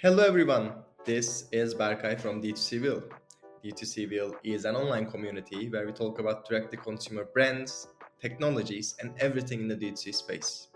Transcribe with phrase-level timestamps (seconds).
[0.00, 0.74] Hello everyone,
[1.04, 3.02] this is Berkay from D2CVille.
[3.64, 7.88] D2C Wheel is an online community where we talk about direct-to-consumer brands,
[8.20, 10.68] technologies, and everything in the D2C space.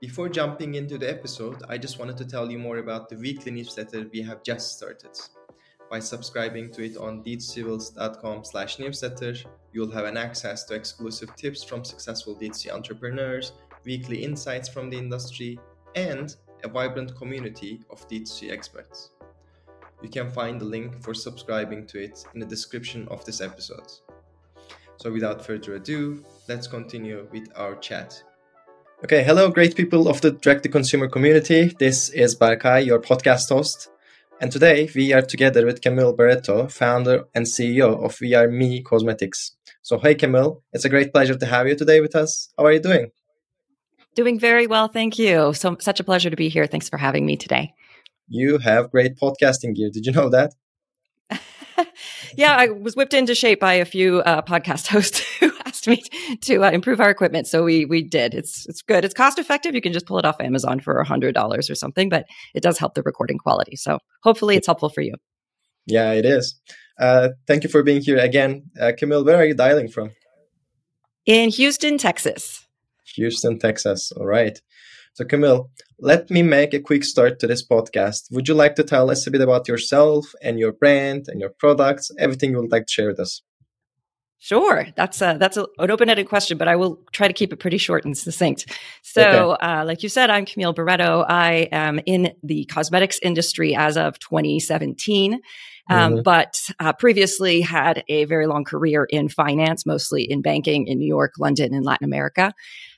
[0.00, 3.52] Before jumping into the episode, I just wanted to tell you more about the weekly
[3.52, 5.10] newsletter we have just started.
[5.90, 9.34] By subscribing to it on d2cville.com slash newsletter,
[9.74, 13.52] you'll have an access to exclusive tips from successful D2C entrepreneurs,
[13.84, 15.60] weekly insights from the industry,
[15.96, 19.10] and a vibrant community of D2C experts.
[20.02, 23.92] You can find the link for subscribing to it in the description of this episode.
[24.96, 28.22] So, without further ado, let's continue with our chat.
[29.04, 31.74] Okay, hello, great people of the direct to consumer community.
[31.78, 33.90] This is Berkay, your podcast host.
[34.40, 38.82] And today we are together with Camille Barreto, founder and CEO of We Are Me
[38.82, 39.52] Cosmetics.
[39.82, 42.48] So, hey, Camille, it's a great pleasure to have you today with us.
[42.58, 43.10] How are you doing?
[44.14, 45.52] Doing very well, thank you.
[45.54, 46.66] So such a pleasure to be here.
[46.66, 47.74] Thanks for having me today.
[48.28, 49.90] You have great podcasting gear.
[49.92, 50.54] Did you know that?
[52.36, 56.02] yeah, I was whipped into shape by a few uh, podcast hosts who asked me
[56.42, 57.46] to uh, improve our equipment.
[57.46, 58.34] So we we did.
[58.34, 59.04] It's it's good.
[59.04, 59.74] It's cost effective.
[59.74, 62.62] You can just pull it off Amazon for a hundred dollars or something, but it
[62.62, 63.76] does help the recording quality.
[63.76, 65.14] So hopefully, it's helpful for you.
[65.86, 66.58] Yeah, it is.
[66.98, 69.24] Uh, thank you for being here again, uh, Camille.
[69.24, 70.10] Where are you dialing from?
[71.26, 72.63] In Houston, Texas.
[73.16, 74.12] Houston, Texas.
[74.12, 74.60] All right.
[75.14, 75.70] So, Camille,
[76.00, 78.32] let me make a quick start to this podcast.
[78.32, 81.50] Would you like to tell us a bit about yourself and your brand and your
[81.50, 83.42] products, everything you would like to share with us?
[84.44, 87.60] Sure, that's a, that's a, an open-ended question, but I will try to keep it
[87.60, 88.66] pretty short and succinct.
[89.02, 89.66] So, okay.
[89.66, 91.24] uh, like you said, I'm Camille Barreto.
[91.26, 95.40] I am in the cosmetics industry as of 2017.
[95.88, 96.22] Um, mm-hmm.
[96.22, 101.06] but uh, previously had a very long career in finance, mostly in banking in New
[101.06, 102.54] York, London, and Latin America.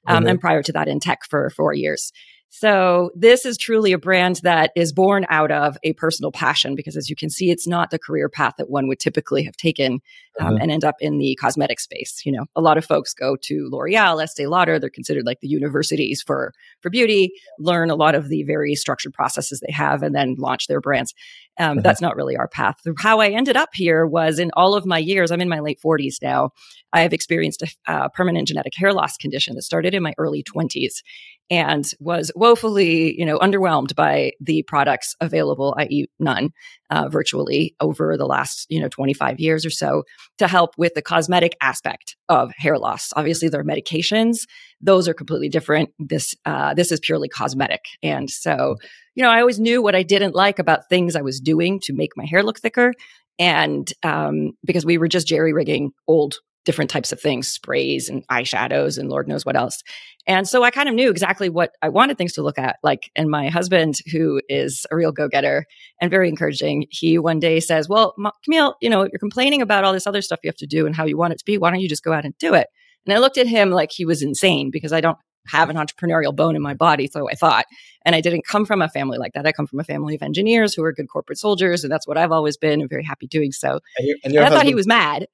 [0.06, 0.28] Um, mm-hmm.
[0.28, 2.12] And prior to that, in tech for four years.
[2.48, 6.96] So this is truly a brand that is born out of a personal passion because
[6.96, 10.00] as you can see, it's not the career path that one would typically have taken
[10.40, 10.62] um, mm-hmm.
[10.62, 12.22] and end up in the cosmetic space.
[12.24, 14.78] You know, a lot of folks go to L'Oreal, Estee Lauder.
[14.78, 19.12] They're considered like the universities for, for beauty, learn a lot of the very structured
[19.12, 21.14] processes they have and then launch their brands.
[21.58, 21.82] Um, mm-hmm.
[21.82, 22.76] That's not really our path.
[22.98, 25.80] How I ended up here was in all of my years, I'm in my late
[25.84, 26.50] 40s now.
[26.96, 30.42] I have experienced a uh, permanent genetic hair loss condition that started in my early
[30.42, 31.02] 20s
[31.50, 36.52] and was woefully, you know, underwhelmed by the products available, i.e., none,
[36.88, 40.04] uh, virtually over the last, you know, 25 years or so
[40.38, 43.12] to help with the cosmetic aspect of hair loss.
[43.14, 44.46] Obviously, there are medications;
[44.80, 45.90] those are completely different.
[45.98, 48.76] This uh, this is purely cosmetic, and so,
[49.14, 51.92] you know, I always knew what I didn't like about things I was doing to
[51.92, 52.94] make my hair look thicker.
[53.38, 58.26] And um, because we were just jerry rigging old different types of things, sprays and
[58.26, 59.82] eyeshadows and Lord knows what else.
[60.26, 62.76] And so I kind of knew exactly what I wanted things to look at.
[62.82, 65.64] Like, and my husband, who is a real go getter
[66.00, 69.92] and very encouraging, he one day says, Well, Camille, you know, you're complaining about all
[69.92, 71.56] this other stuff you have to do and how you want it to be.
[71.56, 72.66] Why don't you just go out and do it?
[73.06, 76.34] And I looked at him like he was insane because I don't have an entrepreneurial
[76.34, 77.06] bone in my body.
[77.06, 77.66] So I thought,
[78.04, 79.46] and I didn't come from a family like that.
[79.46, 81.84] I come from a family of engineers who are good corporate soldiers.
[81.84, 83.78] And that's what I've always been and very happy doing so.
[83.96, 85.28] And, and, and I thought he was mad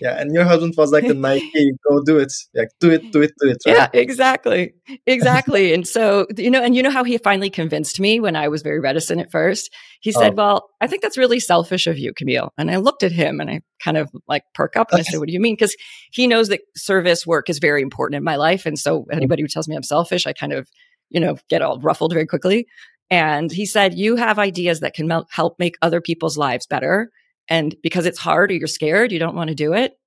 [0.00, 3.22] yeah and your husband was like the nike go do it like do it do
[3.22, 3.76] it do it right?
[3.76, 4.74] yeah exactly
[5.06, 8.48] exactly and so you know and you know how he finally convinced me when i
[8.48, 10.34] was very reticent at first he said oh.
[10.34, 13.48] well i think that's really selfish of you camille and i looked at him and
[13.48, 15.76] i kind of like perk up and i said what do you mean because
[16.10, 19.12] he knows that service work is very important in my life and so mm-hmm.
[19.12, 20.68] anybody who tells me i'm selfish i kind of
[21.10, 22.66] you know get all ruffled very quickly
[23.08, 27.10] and he said you have ideas that can help make other people's lives better
[27.48, 29.98] and because it's hard or you're scared, you don't want to do it.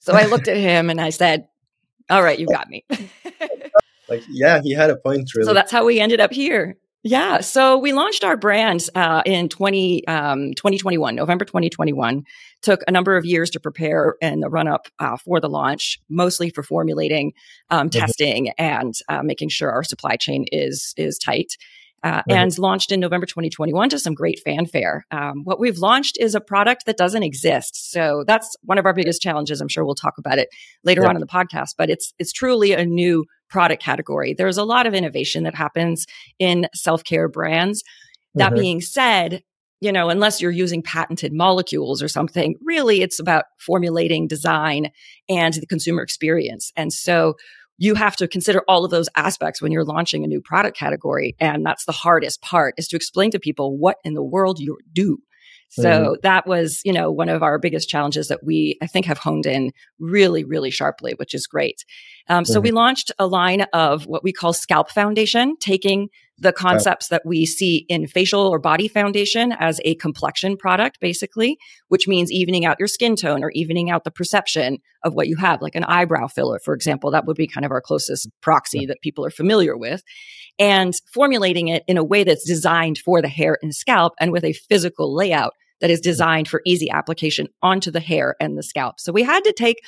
[0.00, 1.48] So I looked at him and I said,
[2.10, 2.84] All right, you got me.
[4.08, 5.46] like, yeah, he had a point, really.
[5.46, 6.76] So that's how we ended up here.
[7.04, 7.40] Yeah.
[7.40, 12.24] So we launched our brand uh, in 20, um, 2021, November 2021.
[12.60, 15.98] Took a number of years to prepare and the run up uh, for the launch,
[16.08, 17.32] mostly for formulating,
[17.70, 17.98] um, mm-hmm.
[17.98, 21.56] testing, and uh, making sure our supply chain is is tight
[22.04, 22.32] uh, mm-hmm.
[22.32, 25.06] and launched in November 2021 to some great fanfare.
[25.10, 27.90] Um, what we've launched is a product that doesn't exist.
[27.90, 29.60] So that's one of our biggest challenges.
[29.60, 30.48] I'm sure we'll talk about it
[30.84, 31.08] later yeah.
[31.08, 34.34] on in the podcast, but it's, it's truly a new product category.
[34.34, 36.06] There's a lot of innovation that happens
[36.38, 37.82] in self-care brands.
[38.34, 38.60] That mm-hmm.
[38.60, 39.42] being said,
[39.80, 44.90] you know, unless you're using patented molecules or something, really it's about formulating design
[45.28, 46.72] and the consumer experience.
[46.76, 47.34] And so
[47.78, 51.34] you have to consider all of those aspects when you're launching a new product category.
[51.40, 54.78] And that's the hardest part is to explain to people what in the world you
[54.92, 55.18] do.
[55.70, 56.14] So mm-hmm.
[56.22, 59.46] that was, you know, one of our biggest challenges that we, I think, have honed
[59.46, 61.86] in really, really sharply, which is great.
[62.28, 62.52] Um, mm-hmm.
[62.52, 62.76] So we mm-hmm.
[62.76, 66.10] launched a line of what we call Scalp Foundation, taking
[66.42, 71.56] the concepts that we see in facial or body foundation as a complexion product, basically,
[71.86, 75.36] which means evening out your skin tone or evening out the perception of what you
[75.36, 77.12] have, like an eyebrow filler, for example.
[77.12, 80.02] That would be kind of our closest proxy that people are familiar with.
[80.58, 84.44] And formulating it in a way that's designed for the hair and scalp and with
[84.44, 88.98] a physical layout that is designed for easy application onto the hair and the scalp.
[88.98, 89.78] So we had to take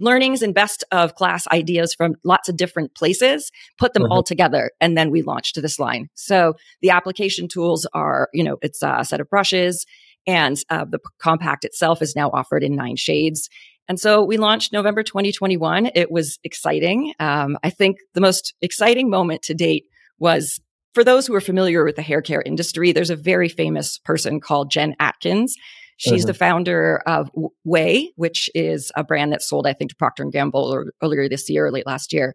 [0.00, 4.12] learnings and best of class ideas from lots of different places, put them mm-hmm.
[4.12, 6.08] all together, and then we launched this line.
[6.14, 9.86] So the application tools are, you know, it's a set of brushes,
[10.26, 13.48] and uh, the compact itself is now offered in nine shades.
[13.88, 15.90] And so we launched November 2021.
[15.94, 17.12] It was exciting.
[17.18, 19.84] Um, I think the most exciting moment to date
[20.18, 20.60] was
[20.94, 24.40] for those who are familiar with the hair care industry, there's a very famous person
[24.40, 25.54] called Jen Atkins.
[26.00, 26.28] She's mm-hmm.
[26.28, 27.30] the founder of
[27.66, 31.50] Ouai, which is a brand that sold, I think, to Procter and Gamble earlier this
[31.50, 32.34] year or late last year.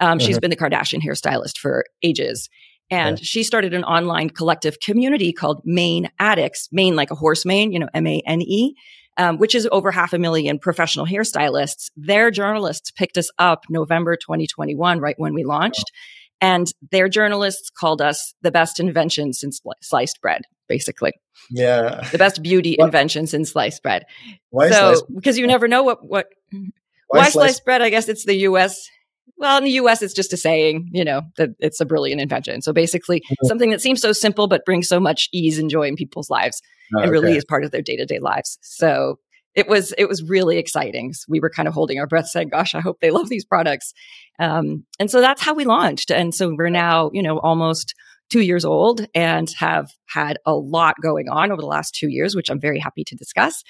[0.00, 0.26] Um, mm-hmm.
[0.26, 2.50] She's been the Kardashian hairstylist for ages.
[2.90, 7.72] And she started an online collective community called Mane Addicts, Mane like a horse mane,
[7.72, 8.74] you know, M A N E,
[9.16, 11.88] um, which is over half a million professional hairstylists.
[11.96, 15.90] Their journalists picked us up November 2021, right when we launched.
[16.42, 21.12] And their journalists called us the best invention since sliced bread, basically.
[21.50, 22.06] Yeah.
[22.10, 22.86] The best beauty what?
[22.86, 24.04] invention since sliced bread.
[24.50, 26.26] Why so, because you never know what, what,
[27.08, 27.82] why, why sliced bread?
[27.82, 28.88] I guess it's the US.
[29.38, 32.62] Well, in the US, it's just a saying, you know, that it's a brilliant invention.
[32.62, 33.46] So basically, mm-hmm.
[33.46, 36.62] something that seems so simple, but brings so much ease and joy in people's lives
[36.96, 37.36] oh, and really okay.
[37.36, 38.58] is part of their day to day lives.
[38.62, 39.18] So
[39.56, 41.14] it was it was really exciting.
[41.28, 43.94] We were kind of holding our breath, saying, "Gosh, I hope they love these products."
[44.38, 46.10] Um, and so that's how we launched.
[46.10, 47.94] And so we're now, you know, almost
[48.30, 52.34] two years old and have had a lot going on over the last two years,
[52.34, 53.62] which I'm very happy to discuss.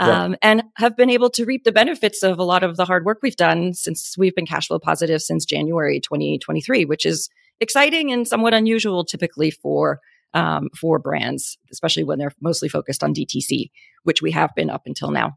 [0.00, 3.04] Um, and have been able to reap the benefits of a lot of the hard
[3.04, 7.28] work we've done since we've been cash flow positive since January 2023, which is
[7.58, 9.98] exciting and somewhat unusual typically for
[10.34, 13.70] um, for brands, especially when they're mostly focused on DTC,
[14.04, 15.36] which we have been up until now.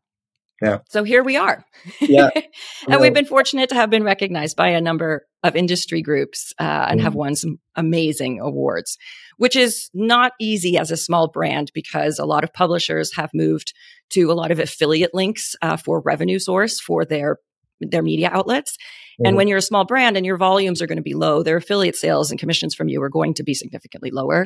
[0.62, 0.80] Yeah.
[0.90, 1.66] So here we are.
[2.00, 2.30] Yeah.
[2.88, 6.86] and we've been fortunate to have been recognized by a number of industry groups uh,
[6.90, 7.04] and mm.
[7.04, 8.98] have won some amazing awards,
[9.38, 13.74] which is not easy as a small brand because a lot of publishers have moved
[14.12, 17.38] to a lot of affiliate links uh, for revenue source for their
[17.80, 18.74] their media outlets.
[18.74, 18.78] Mm.
[18.78, 19.38] And mm-hmm.
[19.38, 21.96] when you're a small brand and your volumes are going to be low, their affiliate
[21.96, 24.46] sales and commissions from you are going to be significantly lower.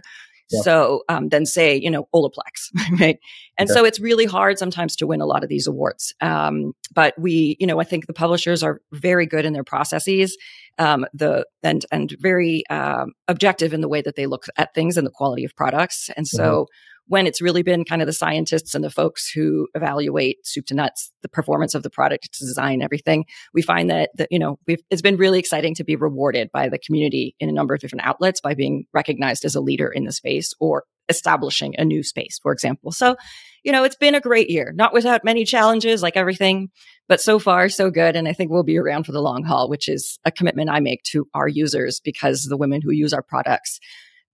[0.52, 0.62] Yeah.
[0.62, 3.18] So um, then say, you know, Olaplex, right?
[3.58, 6.14] And so it's really hard sometimes to win a lot of these awards.
[6.22, 10.38] Um, but we, you know, I think the publishers are very good in their processes,
[10.78, 14.98] um, the and and very um, objective in the way that they look at things
[14.98, 16.10] and the quality of products.
[16.16, 19.68] And so mm-hmm when it's really been kind of the scientists and the folks who
[19.76, 24.10] evaluate soup to nuts the performance of the product its design everything we find that,
[24.16, 27.54] that you know it's been really exciting to be rewarded by the community in a
[27.54, 31.76] number of different outlets by being recognized as a leader in the space or establishing
[31.78, 32.92] a new space for example.
[32.92, 33.16] So
[33.64, 36.70] you know it's been a great year not without many challenges like everything
[37.08, 38.16] but so far so good.
[38.16, 40.80] And i think we'll be around for the long haul which is a commitment i
[40.80, 43.80] make to our users because the women who use our products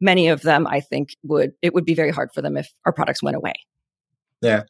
[0.02, 2.92] many of them, I think, would it would be very hard for them if our
[2.92, 3.54] products went away.
[4.42, 4.64] Yeah,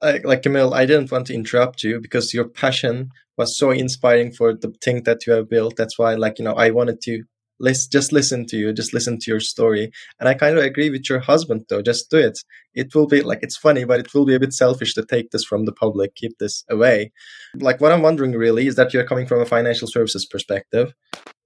[0.00, 4.32] like, like Camille, I didn't want to interrupt you because your passion was so inspiring
[4.32, 5.76] for the thing that you have built.
[5.76, 7.24] That's why, like you know, I wanted to
[7.64, 9.90] just listen to you, just listen to your story.
[10.20, 11.82] And I kind of agree with your husband though.
[11.82, 12.38] Just do it.
[12.74, 15.30] It will be like it's funny, but it will be a bit selfish to take
[15.30, 17.12] this from the public, keep this away.
[17.56, 20.94] Like what I'm wondering really is that you're coming from a financial services perspective,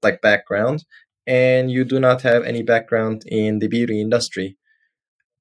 [0.03, 0.85] like background,
[1.27, 4.57] and you do not have any background in the beauty industry.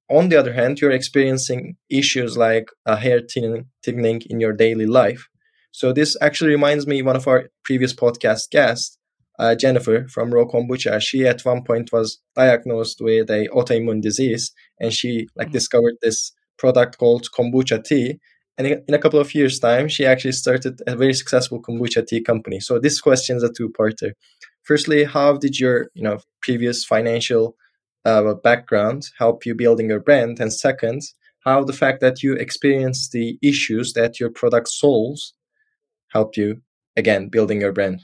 [0.10, 5.28] On the other hand, you're experiencing issues like a hair thinning, in your daily life.
[5.72, 8.98] So this actually reminds me one of our previous podcast guests,
[9.40, 11.02] uh, Jennifer from Raw Kombucha.
[11.02, 15.54] She at one point was diagnosed with a autoimmune disease, and she like mm-hmm.
[15.54, 18.20] discovered this product called kombucha tea.
[18.58, 22.22] And in a couple of years' time, she actually started a very successful kombucha tea
[22.22, 22.60] company.
[22.60, 24.12] So this question is a two-parter
[24.64, 27.56] firstly how did your you know previous financial
[28.06, 31.02] uh, background help you building your brand and second
[31.46, 35.34] how the fact that you experienced the issues that your product solves
[36.10, 36.62] helped you
[36.96, 38.02] again building your brand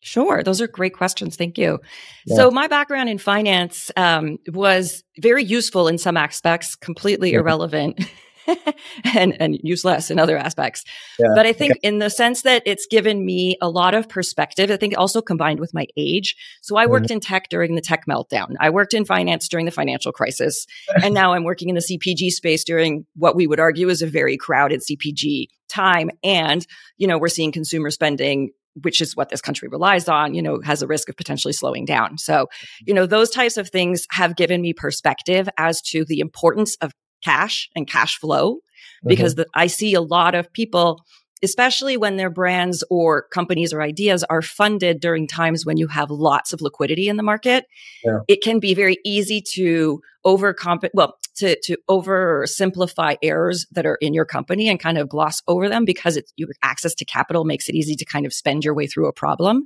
[0.00, 0.44] Sure.
[0.44, 1.36] Those are great questions.
[1.36, 1.80] Thank you.
[2.24, 2.36] Yeah.
[2.36, 7.40] So, my background in finance um, was very useful in some aspects, completely mm-hmm.
[7.40, 8.00] irrelevant
[9.16, 10.84] and, and useless in other aspects.
[11.18, 11.28] Yeah.
[11.34, 11.80] But I think okay.
[11.82, 15.60] in the sense that it's given me a lot of perspective, I think also combined
[15.60, 16.36] with my age.
[16.62, 17.14] So I worked mm-hmm.
[17.14, 18.54] in tech during the tech meltdown.
[18.60, 20.66] I worked in finance during the financial crisis.
[21.02, 24.06] and now I'm working in the CPG space during what we would argue is a
[24.06, 26.10] very crowded CPG time.
[26.22, 28.50] And, you know, we're seeing consumer spending
[28.82, 31.84] which is what this country relies on, you know, has a risk of potentially slowing
[31.84, 32.18] down.
[32.18, 32.46] So,
[32.86, 36.92] you know, those types of things have given me perspective as to the importance of
[37.22, 38.60] cash and cash flow
[39.04, 39.42] because mm-hmm.
[39.42, 41.04] the, I see a lot of people
[41.42, 46.10] especially when their brands or companies or ideas are funded during times when you have
[46.10, 47.66] lots of liquidity in the market,
[48.04, 48.18] yeah.
[48.28, 54.12] it can be very easy to overcomp well to to oversimplify errors that are in
[54.12, 57.68] your company and kind of gloss over them because it's your access to capital makes
[57.68, 59.64] it easy to kind of spend your way through a problem.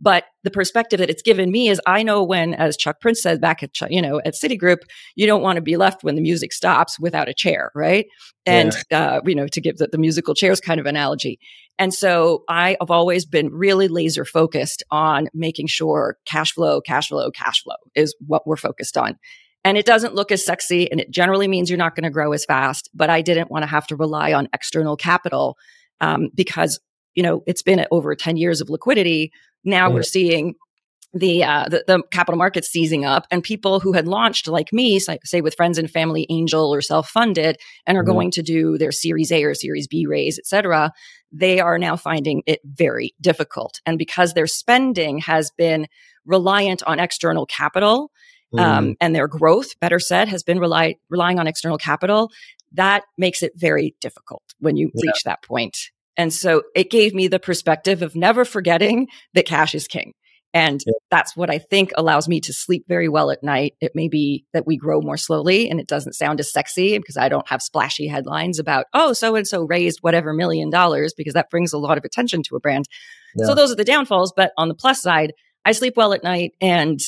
[0.00, 3.40] But the perspective that it's given me is I know when, as Chuck Prince said
[3.40, 4.78] back at, you know, at Citigroup,
[5.14, 8.06] you don't want to be left when the music stops without a chair, right?
[8.44, 9.16] And, yeah.
[9.16, 11.38] uh, you know, to give the, the musical chairs kind of analogy.
[11.78, 17.08] And so I have always been really laser focused on making sure cash flow, cash
[17.08, 19.18] flow, cash flow is what we're focused on.
[19.64, 22.32] And it doesn't look as sexy and it generally means you're not going to grow
[22.32, 22.90] as fast.
[22.94, 25.56] But I didn't want to have to rely on external capital
[26.00, 26.78] um, because,
[27.14, 29.32] you know, it's been over 10 years of liquidity.
[29.64, 30.54] Now we're seeing
[31.14, 34.98] the, uh, the, the capital markets seizing up, and people who had launched, like me,
[34.98, 37.56] say with friends and family, angel or self funded,
[37.86, 38.12] and are mm-hmm.
[38.12, 40.92] going to do their Series A or Series B raise, et cetera,
[41.30, 43.80] they are now finding it very difficult.
[43.86, 45.86] And because their spending has been
[46.24, 48.10] reliant on external capital,
[48.52, 48.78] um, mm-hmm.
[48.78, 52.30] um, and their growth, better said, has been rely, relying on external capital,
[52.72, 55.10] that makes it very difficult when you yeah.
[55.10, 55.90] reach that point.
[56.16, 60.12] And so it gave me the perspective of never forgetting that cash is king.
[60.54, 60.92] And yeah.
[61.10, 63.74] that's what I think allows me to sleep very well at night.
[63.80, 67.16] It may be that we grow more slowly and it doesn't sound as sexy because
[67.16, 71.34] I don't have splashy headlines about, oh, so and so raised whatever million dollars because
[71.34, 72.84] that brings a lot of attention to a brand.
[73.34, 73.46] Yeah.
[73.46, 74.32] So those are the downfalls.
[74.36, 75.32] But on the plus side,
[75.64, 77.00] I sleep well at night and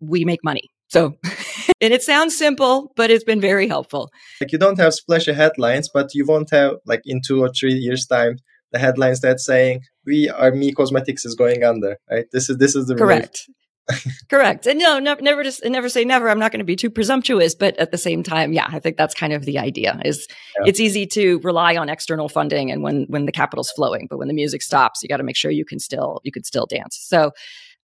[0.00, 0.70] we make money.
[0.88, 1.18] So,
[1.82, 4.10] and it sounds simple, but it's been very helpful.
[4.40, 7.74] Like you don't have splashy headlines, but you won't have like in two or three
[7.74, 8.38] years' time
[8.74, 12.26] the headlines that saying we are me cosmetics is going under right?
[12.32, 13.48] This is this is the correct.
[14.30, 14.66] Correct.
[14.66, 16.30] And no, no never just never say never.
[16.30, 18.96] I'm not going to be too presumptuous but at the same time yeah i think
[18.96, 20.26] that's kind of the idea is
[20.58, 20.64] yeah.
[20.66, 24.28] it's easy to rely on external funding and when when the capital's flowing but when
[24.28, 26.98] the music stops you got to make sure you can still you can still dance.
[26.98, 27.32] So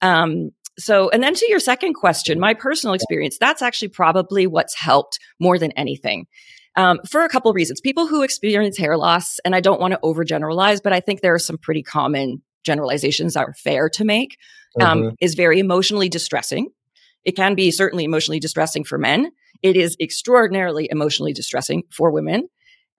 [0.03, 4.79] um so and then to your second question my personal experience that's actually probably what's
[4.79, 6.27] helped more than anything
[6.77, 7.81] um, for a couple of reasons.
[7.81, 11.35] People who experience hair loss, and I don't want to overgeneralize, but I think there
[11.35, 14.37] are some pretty common generalizations that are fair to make,
[14.81, 15.15] um, mm-hmm.
[15.21, 16.69] is very emotionally distressing.
[17.25, 19.33] It can be certainly emotionally distressing for men.
[19.63, 22.49] It is extraordinarily emotionally distressing for women.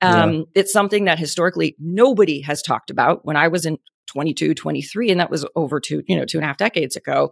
[0.02, 0.42] Um, yeah.
[0.56, 3.26] It's something that historically nobody has talked about.
[3.26, 6.46] When I was in 22, 23, and that was over two, you know, two and
[6.46, 7.32] a half decades ago,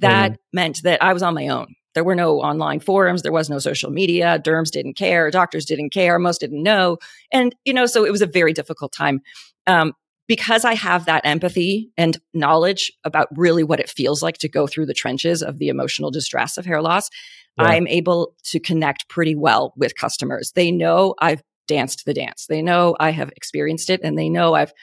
[0.00, 0.36] that mm.
[0.52, 1.74] meant that I was on my own.
[1.96, 3.22] There were no online forums.
[3.22, 4.38] There was no social media.
[4.38, 5.30] Derms didn't care.
[5.30, 6.18] Doctors didn't care.
[6.18, 6.98] Most didn't know.
[7.32, 9.22] And, you know, so it was a very difficult time.
[9.66, 9.94] Um,
[10.28, 14.66] because I have that empathy and knowledge about really what it feels like to go
[14.66, 17.08] through the trenches of the emotional distress of hair loss,
[17.56, 17.64] yeah.
[17.64, 20.52] I'm able to connect pretty well with customers.
[20.54, 22.44] They know I've danced the dance.
[22.46, 24.74] They know I have experienced it and they know I've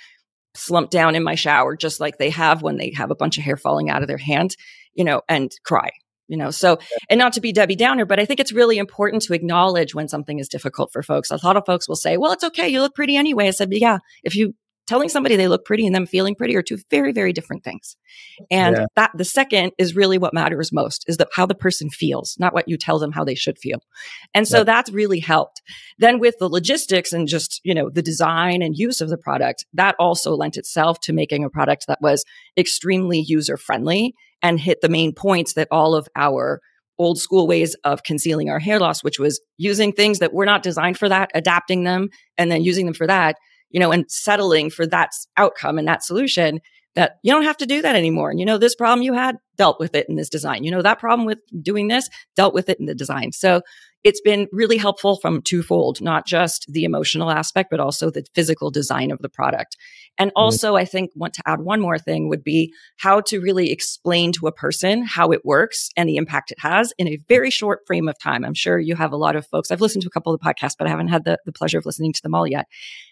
[0.56, 3.44] slumped down in my shower just like they have when they have a bunch of
[3.44, 4.56] hair falling out of their hand,
[4.96, 5.92] you know, and cry
[6.28, 6.78] you know so
[7.10, 10.08] and not to be debbie downer but i think it's really important to acknowledge when
[10.08, 11.32] something is difficult for folks.
[11.32, 13.48] A lot of folks will say well it's okay you look pretty anyway.
[13.48, 14.54] I said yeah if you
[14.88, 17.96] telling somebody they look pretty and them feeling pretty are two very very different things.
[18.52, 18.86] And yeah.
[18.96, 22.54] that the second is really what matters most is that how the person feels not
[22.54, 23.82] what you tell them how they should feel.
[24.34, 25.62] And so that's really helped.
[26.00, 29.66] Then with the logistics and just you know the design and use of the product
[29.74, 32.24] that also lent itself to making a product that was
[32.58, 36.62] extremely user friendly and hit the main points that all of our
[37.00, 40.64] old school ways of concealing our hair loss, which was using things that were not
[40.64, 43.36] designed for that, adapting them, and then using them for that,
[43.74, 46.62] you know, and settling for that outcome and that solution
[46.96, 48.30] that you don't have to do that anymore.
[48.30, 50.64] And you know, this problem you had dealt with it in this design.
[50.64, 53.32] You know, that problem with doing this dealt with it in the design.
[53.32, 53.62] So
[54.04, 58.70] it's been really helpful from twofold, not just the emotional aspect, but also the physical
[58.70, 59.76] design of the product.
[60.20, 63.72] And also, I think want to add one more thing would be how to really
[63.72, 67.50] explain to a person how it works and the impact it has in a very
[67.50, 68.46] short frame of time.
[68.46, 69.72] I'm sure you have a lot of folks.
[69.72, 71.80] I've listened to a couple of the podcasts, but I haven't had the, the pleasure
[71.80, 72.68] of listening to them all yet.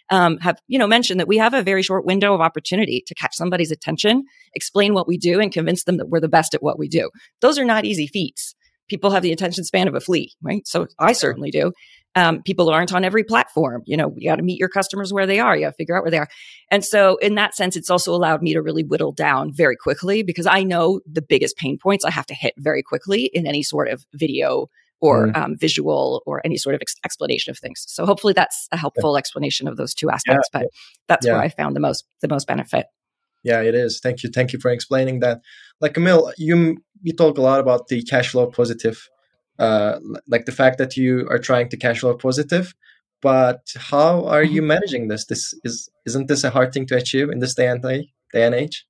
[0.09, 3.15] Um, have you know mentioned that we have a very short window of opportunity to
[3.15, 6.61] catch somebody's attention, explain what we do, and convince them that we're the best at
[6.61, 7.09] what we do.
[7.39, 8.53] Those are not easy feats.
[8.89, 10.67] People have the attention span of a flea, right?
[10.67, 11.71] So I certainly do
[12.15, 13.83] um, people aren't on every platform.
[13.85, 15.55] You know, you got to meet your customers where they are.
[15.55, 16.27] You got to figure out where they are.
[16.69, 20.23] And so, in that sense, it's also allowed me to really whittle down very quickly
[20.23, 23.63] because I know the biggest pain points I have to hit very quickly in any
[23.63, 24.67] sort of video
[25.01, 25.35] or mm.
[25.35, 27.83] um, visual or any sort of ex- explanation of things.
[27.87, 29.19] So hopefully that's a helpful yeah.
[29.19, 30.49] explanation of those two aspects.
[30.53, 30.61] Yeah.
[30.61, 30.67] But
[31.07, 31.33] that's yeah.
[31.33, 32.85] where I found the most the most benefit.
[33.43, 33.99] Yeah, it is.
[33.99, 34.29] Thank you.
[34.29, 35.41] Thank you for explaining that.
[35.79, 39.09] Like Camille, you you talk a lot about the cash flow positive,
[39.61, 42.73] uh, like the fact that you are trying to cash flow positive.
[43.21, 44.67] But how are you mm-hmm.
[44.67, 45.25] managing this?
[45.25, 48.45] This is isn't this a hard thing to achieve in this day and day, day
[48.47, 48.87] and age?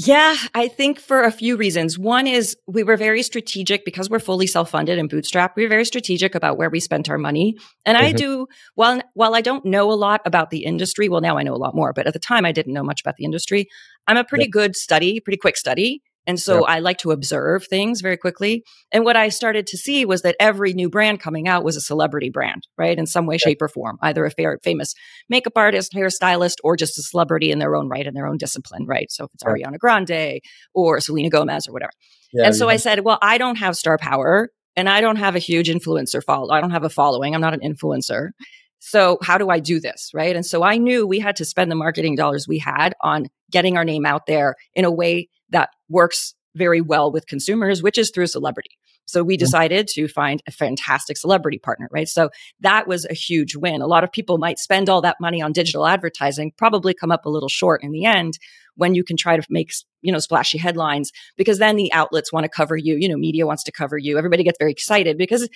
[0.00, 1.98] Yeah, I think for a few reasons.
[1.98, 5.56] One is we were very strategic because we're fully self-funded and bootstrapped.
[5.56, 7.56] We were very strategic about where we spent our money.
[7.86, 8.06] And mm-hmm.
[8.06, 11.42] I do while while I don't know a lot about the industry, well now I
[11.42, 13.66] know a lot more, but at the time I didn't know much about the industry.
[14.06, 14.60] I'm a pretty yeah.
[14.60, 16.02] good study, pretty quick study.
[16.28, 18.62] And so I like to observe things very quickly.
[18.92, 21.80] And what I started to see was that every new brand coming out was a
[21.80, 22.98] celebrity brand, right?
[22.98, 24.94] In some way, shape, or form, either a fair, famous
[25.30, 28.84] makeup artist, hairstylist, or just a celebrity in their own right, in their own discipline,
[28.84, 29.10] right?
[29.10, 30.40] So if it's Ariana Grande
[30.74, 31.92] or Selena Gomez or whatever.
[32.34, 32.68] Yeah, and so.
[32.68, 36.22] I said, well, I don't have star power and I don't have a huge influencer
[36.22, 36.52] follow.
[36.52, 37.34] I don't have a following.
[37.34, 38.32] I'm not an influencer.
[38.80, 40.10] So how do I do this?
[40.14, 40.34] Right.
[40.34, 43.76] And so I knew we had to spend the marketing dollars we had on getting
[43.76, 48.10] our name out there in a way that works very well with consumers, which is
[48.10, 48.70] through celebrity.
[49.08, 49.40] So we mm-hmm.
[49.40, 52.08] decided to find a fantastic celebrity partner, right?
[52.08, 52.30] So
[52.60, 53.80] that was a huge win.
[53.80, 57.24] A lot of people might spend all that money on digital advertising, probably come up
[57.24, 58.38] a little short in the end
[58.76, 62.44] when you can try to make, you know, splashy headlines because then the outlets want
[62.44, 64.18] to cover you, you know, media wants to cover you.
[64.18, 65.48] Everybody gets very excited because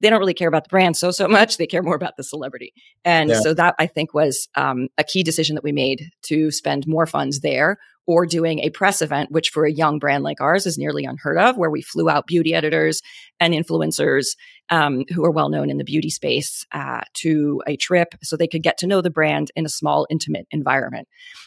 [0.00, 1.56] they don't really care about the brand so so much.
[1.56, 2.72] They care more about the celebrity,
[3.04, 3.40] and yeah.
[3.40, 7.06] so that I think was um, a key decision that we made to spend more
[7.06, 10.76] funds there or doing a press event, which for a young brand like ours is
[10.76, 13.02] nearly unheard of, where we flew out beauty editors
[13.38, 14.36] and influencers
[14.70, 18.48] um, who are well known in the beauty space uh, to a trip so they
[18.48, 21.06] could get to know the brand in a small, intimate environment.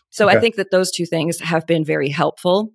[0.10, 0.38] So okay.
[0.38, 2.72] I think that those two things have been very helpful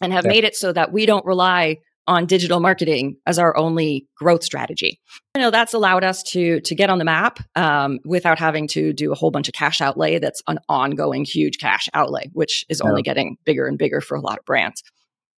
[0.00, 0.32] and have yeah.
[0.32, 5.00] made it so that we don't rely on digital marketing as our only growth strategy.
[5.36, 8.92] You know, that's allowed us to to get on the map um, without having to
[8.92, 10.18] do a whole bunch of cash outlay.
[10.18, 12.90] That's an ongoing huge cash outlay, which is yeah.
[12.90, 14.82] only getting bigger and bigger for a lot of brands.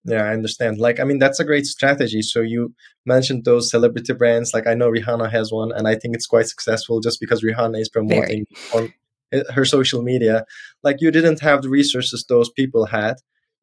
[0.07, 0.79] Yeah, I understand.
[0.79, 2.21] Like, I mean, that's a great strategy.
[2.21, 2.75] So you
[3.07, 4.53] mentioned those celebrity brands.
[4.53, 7.81] Like, I know Rihanna has one, and I think it's quite successful just because Rihanna
[7.81, 8.93] is promoting Very.
[9.33, 10.45] on her social media.
[10.83, 13.15] Like, you didn't have the resources those people had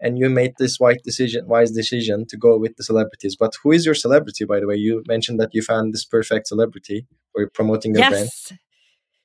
[0.02, 3.72] and you made this wise decision wise decision to go with the celebrities but who
[3.72, 7.48] is your celebrity by the way you mentioned that you found this perfect celebrity for
[7.50, 8.12] promoting your yes.
[8.12, 8.60] brand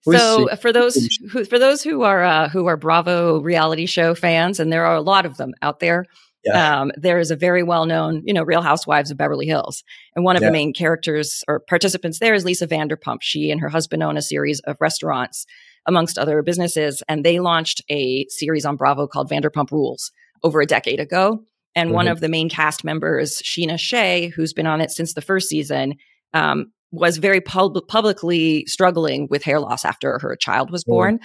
[0.06, 0.94] who so for those
[1.32, 4.94] who for those who are uh, who are Bravo reality show fans, and there are
[4.94, 6.06] a lot of them out there,
[6.44, 6.80] yeah.
[6.80, 9.82] um, there is a very well known, you know, Real Housewives of Beverly Hills,
[10.14, 10.48] and one of yeah.
[10.48, 13.18] the main characters or participants there is Lisa Vanderpump.
[13.20, 15.44] She and her husband own a series of restaurants,
[15.86, 20.12] amongst other businesses, and they launched a series on Bravo called Vanderpump Rules,
[20.42, 21.44] over a decade ago.
[21.74, 21.94] And mm-hmm.
[21.94, 25.48] one of the main cast members, Scheana Shay, who's been on it since the first
[25.48, 25.94] season,
[26.32, 31.20] um, was very pub- publicly struggling with hair loss after her child was born.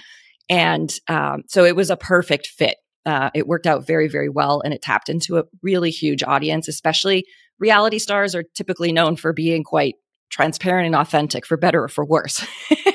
[0.48, 2.76] And um, so it was a perfect fit.
[3.06, 6.68] Uh, it worked out very, very well and it tapped into a really huge audience,
[6.68, 7.24] especially
[7.58, 9.94] reality stars are typically known for being quite
[10.30, 12.46] transparent and authentic for better or for worse.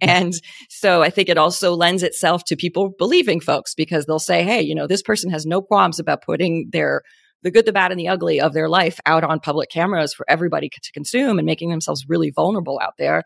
[0.00, 0.34] and
[0.68, 4.62] so I think it also lends itself to people believing folks because they'll say, hey,
[4.62, 7.02] you know, this person has no qualms about putting their
[7.42, 10.26] the good, the bad, and the ugly of their life out on public cameras for
[10.28, 13.22] everybody to consume and making themselves really vulnerable out there.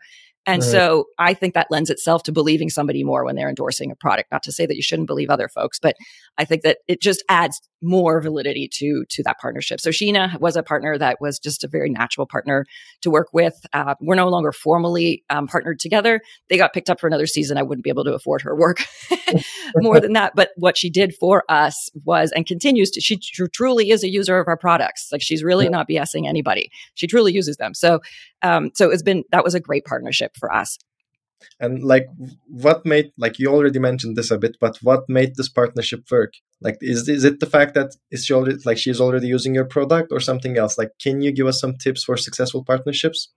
[0.47, 0.71] And right.
[0.71, 4.31] so I think that lends itself to believing somebody more when they're endorsing a product.
[4.31, 5.95] Not to say that you shouldn't believe other folks, but
[6.37, 9.79] I think that it just adds more validity to to that partnership.
[9.79, 12.65] So Scheana was a partner that was just a very natural partner
[13.01, 13.53] to work with.
[13.73, 16.21] Uh, we're no longer formally um, partnered together.
[16.49, 17.57] They got picked up for another season.
[17.57, 18.83] I wouldn't be able to afford her work
[19.75, 20.33] more than that.
[20.35, 23.01] But what she did for us was and continues to.
[23.01, 25.09] She tr- truly is a user of our products.
[25.11, 25.71] Like she's really yeah.
[25.71, 26.69] not BSing anybody.
[26.95, 27.73] She truly uses them.
[27.73, 27.99] So
[28.41, 30.77] um, so it's been that was a great partnership for us.
[31.59, 32.05] And like
[32.47, 36.33] what made like you already mentioned this a bit but what made this partnership work?
[36.61, 39.65] Like is is it the fact that is she already like she's already using your
[39.65, 40.77] product or something else?
[40.77, 43.29] Like can you give us some tips for successful partnerships?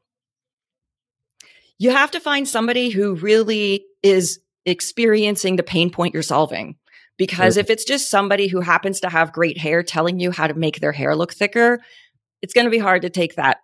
[1.78, 6.76] You have to find somebody who really is experiencing the pain point you're solving.
[7.16, 10.54] Because if it's just somebody who happens to have great hair telling you how to
[10.54, 11.80] make their hair look thicker
[12.44, 13.56] it's going to be hard to take that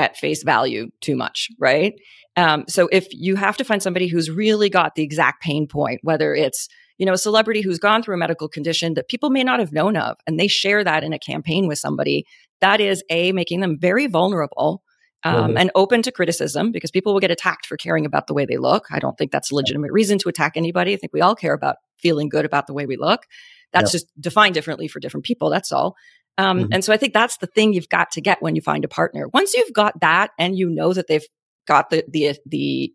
[0.00, 1.94] at face value too much right
[2.36, 6.00] um, so if you have to find somebody who's really got the exact pain point,
[6.02, 9.42] whether it's you know a celebrity who's gone through a medical condition that people may
[9.42, 12.24] not have known of, and they share that in a campaign with somebody,
[12.60, 14.82] that is a making them very vulnerable.
[15.22, 15.58] Um, mm-hmm.
[15.58, 18.56] And open to criticism because people will get attacked for caring about the way they
[18.56, 18.86] look.
[18.90, 20.94] I don't think that's a legitimate reason to attack anybody.
[20.94, 23.26] I think we all care about feeling good about the way we look.
[23.74, 24.00] That's yep.
[24.00, 25.50] just defined differently for different people.
[25.50, 25.94] That's all.
[26.38, 26.72] Um, mm-hmm.
[26.72, 28.88] And so I think that's the thing you've got to get when you find a
[28.88, 29.28] partner.
[29.28, 31.26] Once you've got that and you know that they've
[31.66, 32.92] got the the the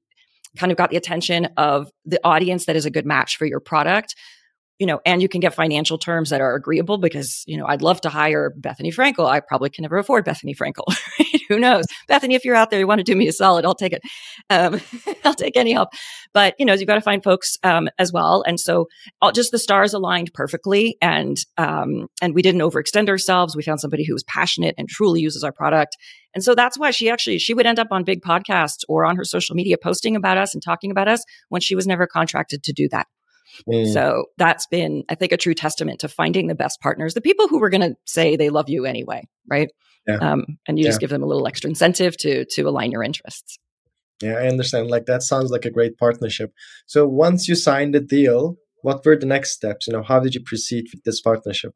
[0.58, 3.60] kind of got the attention of the audience that is a good match for your
[3.60, 4.16] product
[4.78, 7.82] you know, and you can get financial terms that are agreeable because, you know, I'd
[7.82, 9.26] love to hire Bethenny Frankel.
[9.26, 10.84] I probably can never afford Bethenny Frankel.
[11.50, 11.86] Who knows?
[12.10, 14.02] Bethenny, if you're out there, you want to do me a solid, I'll take it.
[14.50, 14.82] Um,
[15.24, 15.90] I'll take any help.
[16.34, 18.44] But, you know, you've got to find folks um, as well.
[18.46, 18.88] And so
[19.22, 20.98] all, just the stars aligned perfectly.
[21.02, 23.56] And, um, and we didn't overextend ourselves.
[23.56, 25.96] We found somebody who was passionate and truly uses our product.
[26.34, 29.16] And so that's why she actually, she would end up on big podcasts or on
[29.16, 32.62] her social media posting about us and talking about us when she was never contracted
[32.64, 33.08] to do that.
[33.68, 33.92] Mm.
[33.92, 37.48] So that's been, I think, a true testament to finding the best partners, the people
[37.48, 39.70] who were going to say they love you anyway, right?
[40.08, 40.18] Yeah.
[40.18, 40.90] Um, and you yeah.
[40.90, 43.58] just give them a little extra incentive to to align your interests.
[44.22, 44.90] Yeah, I understand.
[44.90, 46.54] Like that sounds like a great partnership.
[46.86, 49.88] So once you signed the deal, what were the next steps?
[49.88, 51.74] You know, how did you proceed with this partnership?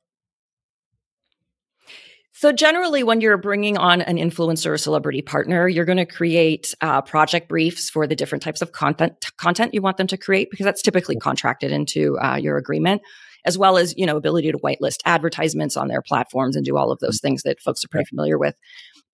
[2.40, 6.74] So generally, when you're bringing on an influencer or celebrity partner, you're going to create
[6.80, 10.50] uh, project briefs for the different types of content content you want them to create
[10.50, 13.02] because that's typically contracted into uh, your agreement,
[13.44, 16.94] as well as you know ability to whitelist advertisements on their platforms and do all
[16.94, 18.56] of those things that folks are pretty familiar with.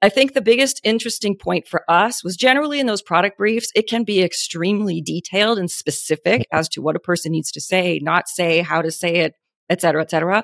[0.04, 3.90] I think the biggest interesting point for us was generally in those product briefs, it
[3.90, 8.28] can be extremely detailed and specific as to what a person needs to say, not
[8.28, 9.34] say, how to say it,
[9.68, 10.44] et cetera, et cetera.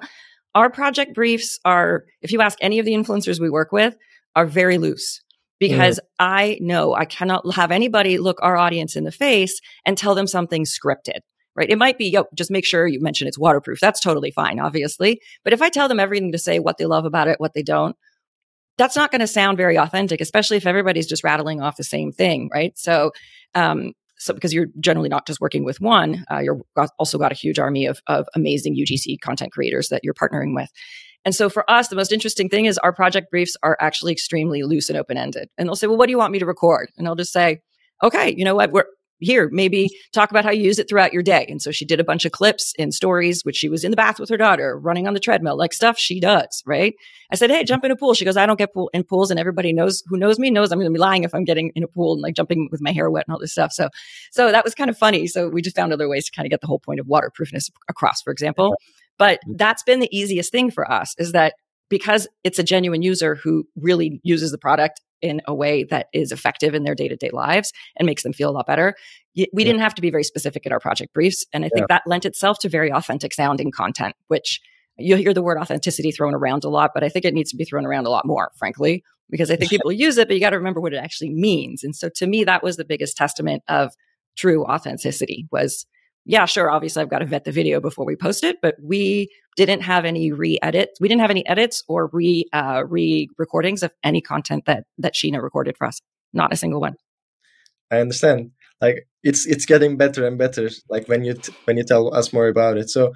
[0.54, 3.96] Our project briefs are, if you ask any of the influencers we work with,
[4.36, 5.22] are very loose
[5.60, 6.08] because mm.
[6.20, 10.28] I know I cannot have anybody look our audience in the face and tell them
[10.28, 11.20] something scripted.
[11.54, 11.70] Right.
[11.70, 13.80] It might be, yo, just make sure you mention it's waterproof.
[13.82, 15.20] That's totally fine, obviously.
[15.44, 17.62] But if I tell them everything to say what they love about it, what they
[17.62, 17.96] don't,
[18.78, 22.14] that's not going to sound very authentic, especially if everybody's just rattling off the same
[22.14, 22.50] thing.
[22.54, 22.78] Right.
[22.78, 23.12] So,
[23.54, 26.62] um, so because you're generally not just working with one, uh, you're
[27.00, 30.70] also got a huge army of, of amazing UGC content creators that you're partnering with.
[31.26, 34.62] And so for us, the most interesting thing is our project briefs are actually extremely
[34.62, 35.50] loose and open ended.
[35.58, 36.92] And they'll say, well, what do you want me to record?
[36.98, 37.62] And I'll just say,
[38.04, 38.72] okay, you know what?
[38.72, 38.86] We're,
[39.22, 41.46] here, maybe talk about how you use it throughout your day.
[41.48, 43.98] And so she did a bunch of clips and stories, which she was in the
[43.98, 46.94] bath with her daughter, running on the treadmill, like stuff she does, right?
[47.32, 48.14] I said, Hey, jump in a pool.
[48.14, 49.32] She goes, I don't get pool in pools.
[49.32, 51.72] And everybody knows who knows me knows I'm going to be lying if I'm getting
[51.76, 53.72] in a pool and like jumping with my hair wet and all this stuff.
[53.72, 53.90] So,
[54.32, 55.28] so that was kind of funny.
[55.28, 57.70] So we just found other ways to kind of get the whole point of waterproofness
[57.90, 58.76] across, for example.
[59.18, 59.58] But mm-hmm.
[59.58, 61.54] that's been the easiest thing for us is that
[61.90, 66.32] because it's a genuine user who really uses the product in a way that is
[66.32, 68.96] effective in their day to day lives and makes them feel a lot better.
[69.36, 69.66] We yeah.
[69.66, 71.46] didn't have to be very specific in our project briefs.
[71.54, 71.96] And I think yeah.
[71.96, 74.60] that lent itself to very authentic sounding content, which
[74.98, 77.58] you hear the word authenticity thrown around a lot, but I think it needs to
[77.58, 80.42] be thrown around a lot more, frankly, because I think people use it, but you
[80.42, 81.84] got to remember what it actually means.
[81.84, 83.94] And so to me, that was the biggest testament of
[84.38, 85.86] true authenticity was
[86.26, 86.70] yeah, sure.
[86.70, 90.06] Obviously, I've got to vet the video before we post it, but we didn't have
[90.06, 91.00] any re-edits.
[91.02, 95.42] We didn't have any edits or re uh, re-recordings of any content that that Scheana
[95.42, 96.00] recorded for us.
[96.34, 96.96] Not a single one.
[97.90, 98.52] I understand.
[98.80, 100.70] Like it's it's getting better and better.
[100.90, 102.90] Like when you t- when you tell us more about it.
[102.90, 103.14] So,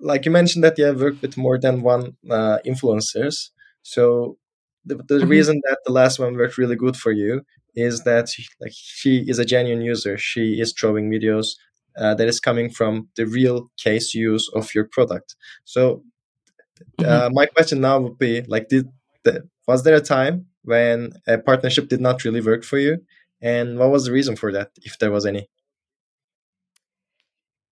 [0.00, 3.50] like you mentioned that you have worked with more than one uh, influencers.
[3.82, 4.38] So
[4.84, 5.28] the, the mm-hmm.
[5.28, 7.42] reason that the last one worked really good for you
[7.74, 8.28] is that
[8.60, 10.16] like she is a genuine user.
[10.16, 11.48] She is throwing videos
[11.96, 15.36] uh, that is coming from the real case use of your product.
[15.64, 16.02] So,
[16.98, 17.34] uh, mm-hmm.
[17.34, 18.88] my question now would be like, did
[19.24, 22.98] the, was there a time when a partnership did not really work for you,
[23.40, 25.48] and what was the reason for that, if there was any?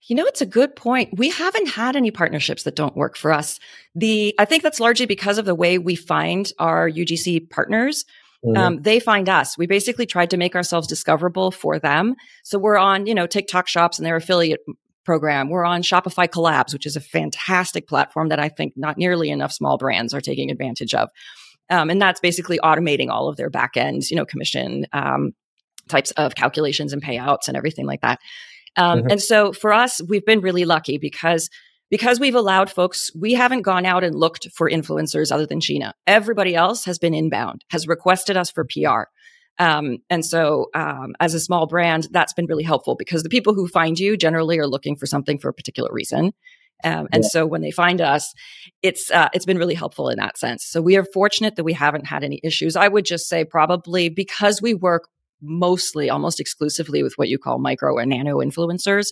[0.06, 1.16] You know, it's a good point.
[1.16, 3.58] We haven't had any partnerships that don't work for us.
[3.94, 8.04] The I think that's largely because of the way we find our UGC partners.
[8.44, 8.56] Mm-hmm.
[8.56, 9.56] Um, they find us.
[9.56, 12.14] We basically tried to make ourselves discoverable for them.
[12.42, 14.60] So we're on, you know, TikTok shops and their affiliate
[15.04, 15.48] program.
[15.48, 19.52] We're on Shopify Collabs, which is a fantastic platform that I think not nearly enough
[19.52, 21.10] small brands are taking advantage of.
[21.70, 25.32] Um, and that's basically automating all of their back ends, you know, commission um,
[25.88, 28.18] types of calculations and payouts and everything like that.
[28.76, 29.10] Um, mm-hmm.
[29.12, 31.48] And so for us, we've been really lucky because
[31.90, 35.92] because we've allowed folks, we haven't gone out and looked for influencers other than Scheana.
[36.06, 39.04] Everybody else has been inbound, has requested us for PR.
[39.58, 43.54] Um, and so, um, as a small brand, that's been really helpful because the people
[43.54, 46.32] who find you generally are looking for something for a particular reason.
[46.82, 47.28] Um, and yeah.
[47.30, 48.34] so when they find us,
[48.82, 50.64] it's uh, it's been really helpful in that sense.
[50.64, 52.74] So we are fortunate that we haven't had any issues.
[52.74, 55.08] I would just say probably because we work
[55.40, 59.06] mostly, almost exclusively with what you call micro or nano influencers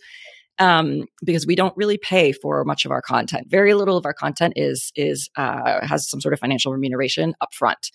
[0.62, 3.48] um, because we don't really pay for much of our content.
[3.50, 7.90] Very little of our content is is uh, has some sort of financial remuneration upfront,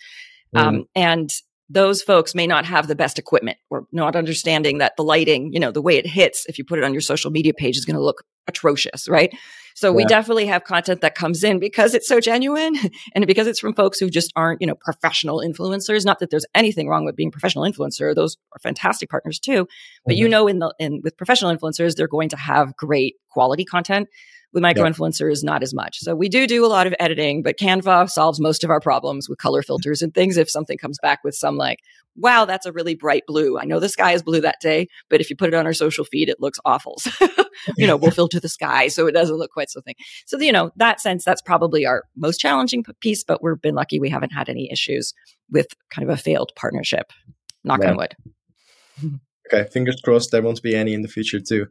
[0.53, 0.59] mm.
[0.59, 1.29] um, and
[1.69, 5.59] those folks may not have the best equipment or not understanding that the lighting, you
[5.59, 7.85] know, the way it hits, if you put it on your social media page, is
[7.85, 9.35] going to look atrocious, right?
[9.75, 9.95] So yeah.
[9.95, 12.75] we definitely have content that comes in because it's so genuine
[13.15, 16.05] and because it's from folks who just aren't, you know, professional influencers.
[16.05, 18.15] Not that there's anything wrong with being professional influencer.
[18.15, 19.67] Those are fantastic partners too.
[20.05, 20.21] But mm-hmm.
[20.21, 24.07] you know, in the, in with professional influencers, they're going to have great quality content
[24.57, 25.99] with micro influencers, not as much.
[25.99, 29.29] So we do do a lot of editing, but Canva solves most of our problems
[29.29, 29.67] with color mm-hmm.
[29.67, 30.35] filters and things.
[30.35, 31.79] If something comes back with some like,
[32.15, 33.59] wow, that's a really bright blue.
[33.59, 35.73] I know the sky is blue that day, but if you put it on our
[35.73, 36.99] social feed, it looks awful.
[37.77, 39.95] you know, we'll filter the sky so it doesn't look quite so thing.
[40.25, 43.99] So, you know, that sense, that's probably our most challenging piece, but we've been lucky
[43.99, 45.13] we haven't had any issues
[45.51, 47.13] with kind of a failed partnership.
[47.63, 48.15] Knock on wood.
[49.53, 51.67] Okay, fingers crossed there won't be any in the future too.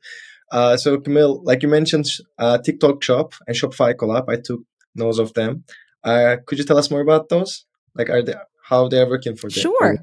[0.52, 2.06] Uh, so Camille, like you mentioned,
[2.38, 4.28] uh, TikTok Shop and Shopify collab.
[4.28, 4.60] I took
[4.94, 5.64] notes of them.
[6.04, 7.64] Uh, could you tell us more about those?
[7.94, 9.62] Like, are they how they are working for them?
[9.62, 9.96] Sure.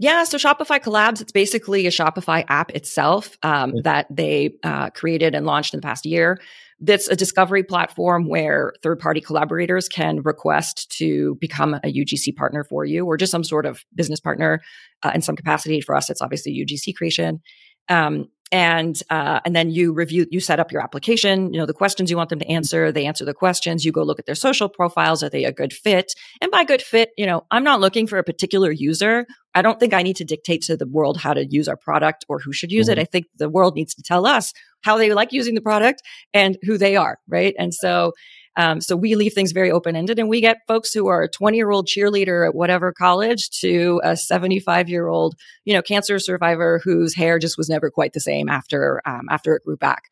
[0.00, 3.80] Yeah, so Shopify Collabs, it's basically a Shopify app itself um, mm-hmm.
[3.82, 6.38] that they uh, created and launched in the past year.
[6.80, 12.62] That's a discovery platform where third party collaborators can request to become a UGC partner
[12.62, 14.60] for you or just some sort of business partner
[15.02, 15.80] uh, in some capacity.
[15.80, 17.40] For us, it's obviously UGC creation.
[17.88, 21.72] Um, and uh, and then you review you set up your application you know the
[21.72, 24.34] questions you want them to answer they answer the questions you go look at their
[24.34, 26.12] social profiles are they a good fit?
[26.40, 29.26] And by good fit you know i'm not looking for a particular user.
[29.54, 32.24] I don't think i need to dictate to the world how to use our product
[32.28, 32.98] or who should use mm-hmm.
[32.98, 36.02] it i think the world needs to tell us how they like using the product
[36.32, 37.54] and who they are right?
[37.58, 38.12] And so
[38.58, 41.30] um, so we leave things very open ended and we get folks who are a
[41.30, 46.18] 20 year old cheerleader at whatever college to a 75 year old, you know, cancer
[46.18, 50.02] survivor whose hair just was never quite the same after, um, after it grew back.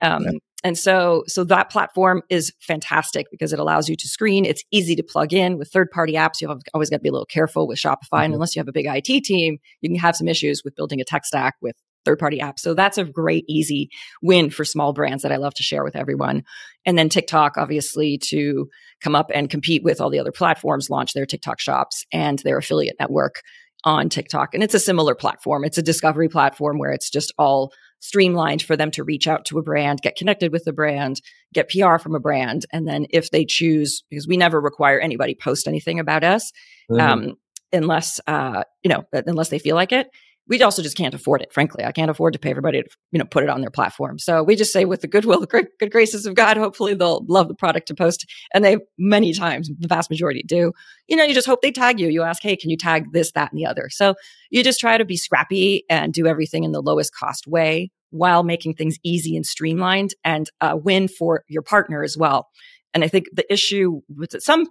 [0.00, 0.30] Um, yeah.
[0.64, 4.44] And so, so that platform is fantastic because it allows you to screen.
[4.44, 6.40] It's easy to plug in with third party apps.
[6.40, 7.96] You have always got to be a little careful with Shopify.
[8.12, 8.24] Mm-hmm.
[8.24, 11.00] And unless you have a big IT team, you can have some issues with building
[11.00, 11.76] a tech stack with
[12.08, 12.60] third party apps.
[12.60, 13.90] So that's a great, easy
[14.22, 16.42] win for small brands that I love to share with everyone.
[16.86, 18.70] And then TikTok, obviously, to
[19.02, 22.56] come up and compete with all the other platforms, launch their TikTok shops and their
[22.56, 23.42] affiliate network
[23.84, 24.54] on TikTok.
[24.54, 25.64] And it's a similar platform.
[25.64, 29.58] It's a discovery platform where it's just all streamlined for them to reach out to
[29.58, 31.20] a brand, get connected with the brand,
[31.52, 32.64] get PR from a brand.
[32.72, 36.52] And then if they choose, because we never require anybody post anything about us,
[36.90, 37.00] mm-hmm.
[37.00, 37.34] um,
[37.70, 40.08] unless, uh, you know, unless they feel like it
[40.48, 41.52] we also just can't afford it.
[41.52, 44.18] Frankly, I can't afford to pay everybody to, you know, put it on their platform.
[44.18, 47.48] So we just say with the goodwill, good, good graces of God, hopefully they'll love
[47.48, 48.26] the product to post.
[48.54, 50.72] And they many times, the vast majority do.
[51.06, 52.08] You know, you just hope they tag you.
[52.08, 53.88] You ask, hey, can you tag this, that, and the other?
[53.90, 54.14] So
[54.50, 58.42] you just try to be scrappy and do everything in the lowest cost way while
[58.42, 62.48] making things easy and streamlined and a win for your partner as well.
[62.94, 64.64] And I think the issue with some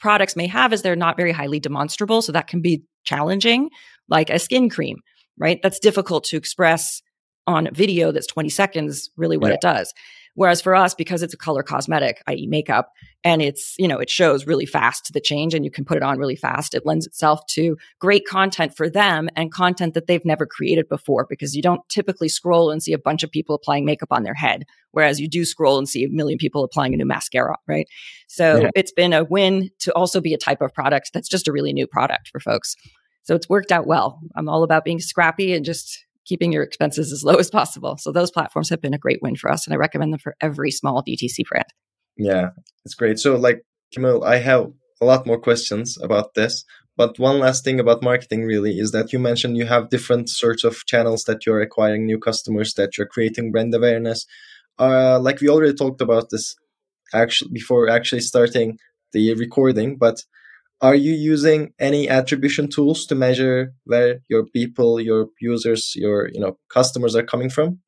[0.00, 2.22] products may have is they're not very highly demonstrable.
[2.22, 3.70] So that can be challenging
[4.08, 4.98] like a skin cream,
[5.38, 5.60] right?
[5.62, 7.02] That's difficult to express
[7.46, 9.54] on video that's 20 seconds, really what yeah.
[9.54, 9.92] it does.
[10.36, 12.46] Whereas for us, because it's a color cosmetic, i.e.
[12.48, 12.90] makeup,
[13.22, 16.02] and it's, you know, it shows really fast the change and you can put it
[16.02, 20.24] on really fast, it lends itself to great content for them and content that they've
[20.24, 23.84] never created before because you don't typically scroll and see a bunch of people applying
[23.84, 24.64] makeup on their head.
[24.90, 27.86] Whereas you do scroll and see a million people applying a new mascara, right?
[28.26, 28.70] So yeah.
[28.74, 31.72] it's been a win to also be a type of product that's just a really
[31.72, 32.74] new product for folks.
[33.24, 34.20] So it's worked out well.
[34.36, 37.96] I'm all about being scrappy and just keeping your expenses as low as possible.
[37.98, 40.36] So those platforms have been a great win for us, and I recommend them for
[40.40, 41.66] every small DTC brand.
[42.16, 42.50] Yeah,
[42.84, 43.18] it's great.
[43.18, 46.64] So, like Camille, I have a lot more questions about this.
[46.96, 50.62] But one last thing about marketing really is that you mentioned you have different sorts
[50.62, 54.26] of channels that you're acquiring new customers, that you're creating brand awareness.
[54.78, 56.54] Uh, like we already talked about this
[57.12, 58.78] actually before actually starting
[59.12, 60.22] the recording, but
[60.84, 66.38] are you using any attribution tools to measure where your people your users your you
[66.38, 67.78] know customers are coming from?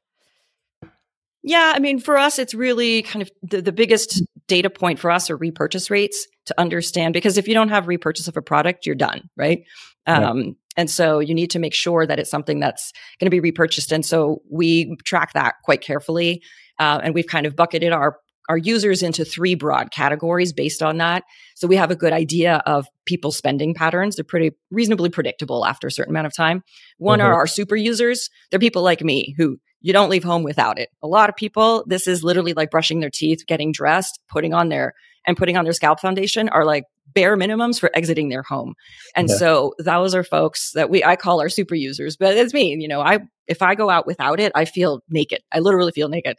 [1.43, 5.11] Yeah i mean for us it's really kind of the, the biggest data point for
[5.11, 8.87] us are repurchase rates to understand because if you don't have repurchase of a product
[8.87, 9.65] you're done right?
[10.07, 13.41] Um, and so you need to make sure that it's something that's going to be
[13.41, 13.91] repurchased.
[13.91, 16.43] And so we track that quite carefully
[16.79, 20.99] uh, and we've kind of bucketed our our users into three broad categories based on
[20.99, 21.25] that.
[21.55, 24.17] So we have a good idea of people's spending patterns.
[24.17, 26.63] They're pretty reasonably predictable after a certain amount of time.
[26.99, 27.29] One mm-hmm.
[27.29, 28.31] are our super users.
[28.51, 30.89] They're people like me who you don't leave home without it.
[31.03, 34.69] A lot of people, this is literally like brushing their teeth, getting dressed, putting on
[34.69, 34.95] their
[35.27, 38.75] and putting on their scalp foundation are like bare minimums for exiting their home.
[39.17, 39.37] And yeah.
[39.37, 42.89] so those are folks that we I call our super users, but it's me, you
[42.89, 45.41] know, I if I go out without it, I feel naked.
[45.53, 46.37] I literally feel naked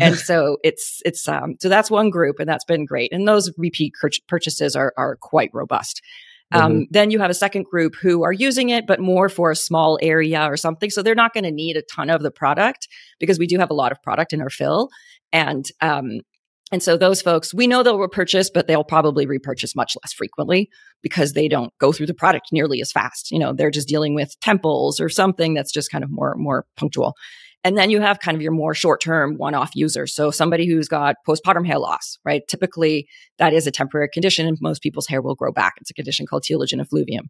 [0.00, 3.50] and so it's it's um so that's one group and that's been great and those
[3.56, 3.94] repeat
[4.28, 6.02] purchases are are quite robust
[6.52, 6.82] Um, mm-hmm.
[6.90, 9.98] Then you have a second group who are using it, but more for a small
[10.00, 10.90] area or something.
[10.90, 13.70] So they're not going to need a ton of the product because we do have
[13.70, 14.88] a lot of product in our fill.
[15.32, 16.20] And um,
[16.72, 20.68] and so those folks, we know they'll repurchase, but they'll probably repurchase much less frequently
[21.02, 23.30] because they don't go through the product nearly as fast.
[23.30, 26.64] You know, they're just dealing with temples or something that's just kind of more more
[26.76, 27.14] punctual.
[27.66, 30.14] And then you have kind of your more short term one off users.
[30.14, 32.46] So somebody who's got postpartum hair loss, right?
[32.46, 35.74] Typically that is a temporary condition and most people's hair will grow back.
[35.80, 37.26] It's a condition called telogen effluvium.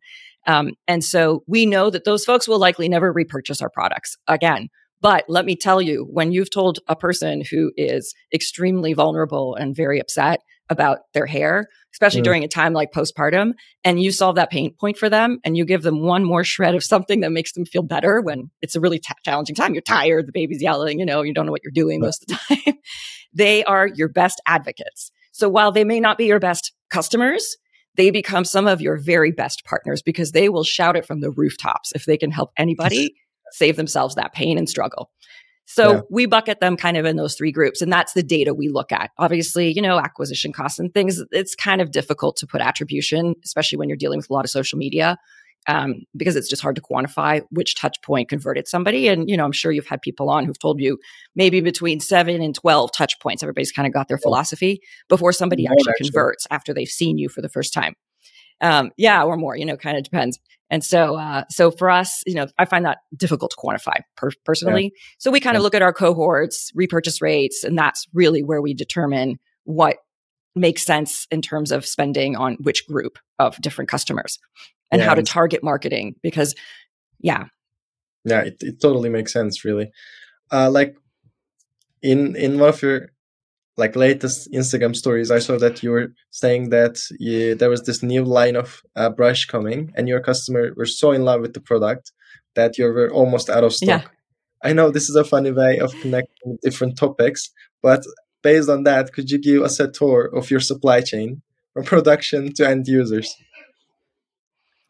[0.46, 4.68] Um, and so we know that those folks will likely never repurchase our products again.
[5.00, 9.74] But let me tell you, when you've told a person who is extremely vulnerable and
[9.74, 12.24] very upset about their hair, especially mm.
[12.24, 13.52] during a time like postpartum,
[13.84, 16.74] and you solve that pain point for them and you give them one more shred
[16.74, 19.74] of something that makes them feel better when it's a really t- challenging time.
[19.74, 22.28] You're tired, the baby's yelling, you know, you don't know what you're doing most of
[22.28, 22.74] the time.
[23.32, 25.10] they are your best advocates.
[25.32, 27.56] So while they may not be your best customers,
[27.96, 31.30] they become some of your very best partners because they will shout it from the
[31.30, 33.14] rooftops if they can help anybody
[33.52, 35.10] save themselves that pain and struggle.
[35.66, 36.00] So yeah.
[36.10, 37.82] we bucket them kind of in those three groups.
[37.82, 39.10] And that's the data we look at.
[39.18, 43.76] Obviously, you know, acquisition costs and things, it's kind of difficult to put attribution, especially
[43.76, 45.18] when you're dealing with a lot of social media.
[45.68, 49.08] Um, because it's just hard to quantify which touch point converted somebody.
[49.08, 50.96] And, you know, I'm sure you've had people on who've told you
[51.34, 53.42] maybe between seven and 12 touch points.
[53.42, 57.28] Everybody's kind of got their philosophy before somebody actually, actually converts after they've seen you
[57.28, 57.96] for the first time.
[58.60, 60.38] Um, yeah, or more, you know, kind of depends.
[60.68, 64.30] And so, uh, so for us, you know, I find that difficult to quantify per-
[64.44, 64.84] personally.
[64.84, 65.00] Yeah.
[65.18, 65.58] So we kind yeah.
[65.58, 69.98] of look at our cohorts, repurchase rates, and that's really where we determine what
[70.56, 74.38] makes sense in terms of spending on which group of different customers
[74.90, 75.06] and yeah.
[75.06, 76.16] how to target marketing.
[76.22, 76.54] Because,
[77.20, 77.44] yeah,
[78.24, 79.64] yeah, it, it totally makes sense.
[79.64, 79.92] Really,
[80.50, 80.96] uh, like
[82.02, 83.10] in in one of your
[83.76, 88.02] like latest Instagram stories, I saw that you were saying that you, there was this
[88.02, 91.60] new line of uh, brush coming, and your customer were so in love with the
[91.60, 92.12] product
[92.54, 94.02] that you were almost out of stock.
[94.02, 94.08] Yeah.
[94.62, 97.50] I know this is a funny way of connecting different topics,
[97.82, 98.04] but
[98.42, 101.42] based on that, could you give us a tour of your supply chain
[101.74, 103.36] from production to end users?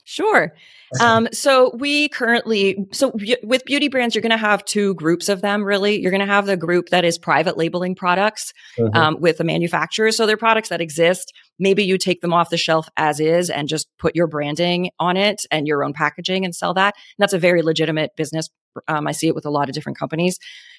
[0.08, 0.54] Sure.
[1.00, 5.40] Um, so we currently, so with beauty brands, you're going to have two groups of
[5.40, 5.64] them.
[5.64, 8.96] Really, you're going to have the group that is private labeling products mm-hmm.
[8.96, 10.12] um, with the manufacturer.
[10.12, 11.32] So they're products that exist.
[11.58, 15.16] Maybe you take them off the shelf as is and just put your branding on
[15.16, 16.94] it and your own packaging and sell that.
[16.94, 18.48] And that's a very legitimate business.
[18.88, 20.38] Um, I see it with a lot of different companies.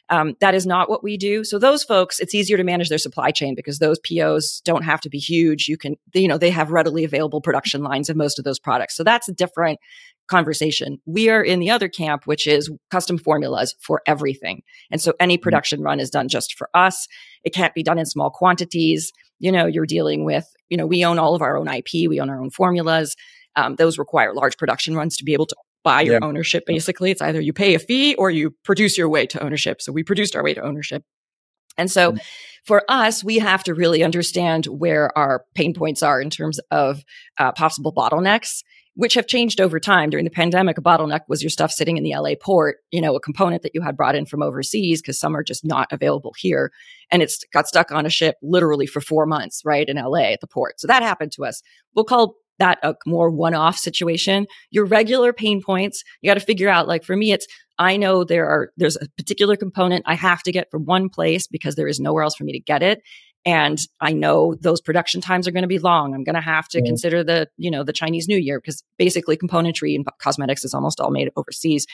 [0.10, 1.44] Um, that is not what we do.
[1.44, 5.02] So those folks, it's easier to manage their supply chain because those POs don't have
[5.02, 5.68] to be huge.
[5.68, 8.96] You can, you know, they have readily available production lines of most of those products.
[8.96, 9.80] So that's a different
[10.28, 11.00] conversation.
[11.06, 14.62] We are in the other camp, which is custom formulas for everything.
[14.92, 15.44] And so any mm-hmm.
[15.44, 17.08] production run is done just for us.
[17.44, 19.12] It can't be done in small quantities.
[19.40, 22.10] You know, you're dealing with, you know, we own all of our own IP.
[22.10, 23.16] We own our own formulas.
[23.56, 26.28] Um, those require large production runs to be able to buy your yeah.
[26.28, 26.66] ownership.
[26.66, 29.82] Basically, it's either you pay a fee or you produce your way to ownership.
[29.82, 31.04] So we produced our way to ownership.
[31.78, 32.20] And so mm-hmm.
[32.66, 37.04] for us, we have to really understand where our pain points are in terms of
[37.38, 38.64] uh, possible bottlenecks
[38.98, 40.10] which have changed over time.
[40.10, 43.16] During the pandemic, a bottleneck was your stuff sitting in the LA port, you know,
[43.16, 46.34] a component that you had brought in from overseas because some are just not available
[46.36, 46.72] here.
[47.12, 50.42] And it's got stuck on a ship literally for four months, right, in LA at
[50.42, 50.80] the port.
[50.80, 51.62] So that happened to us.
[51.94, 54.48] We'll call that a more one-off situation.
[54.72, 57.48] Your regular pain points, you got to figure out like for me it's
[57.80, 61.48] I know there are there's a particular component I have to get from one place
[61.48, 63.02] because there is nowhere else for me to get it
[63.48, 66.14] and I know those production times are going to be long.
[66.14, 66.86] I'm going to have to mm.
[66.86, 71.00] consider the, you know, the Chinese New Year because basically componentry and cosmetics is almost
[71.00, 71.88] all made overseas.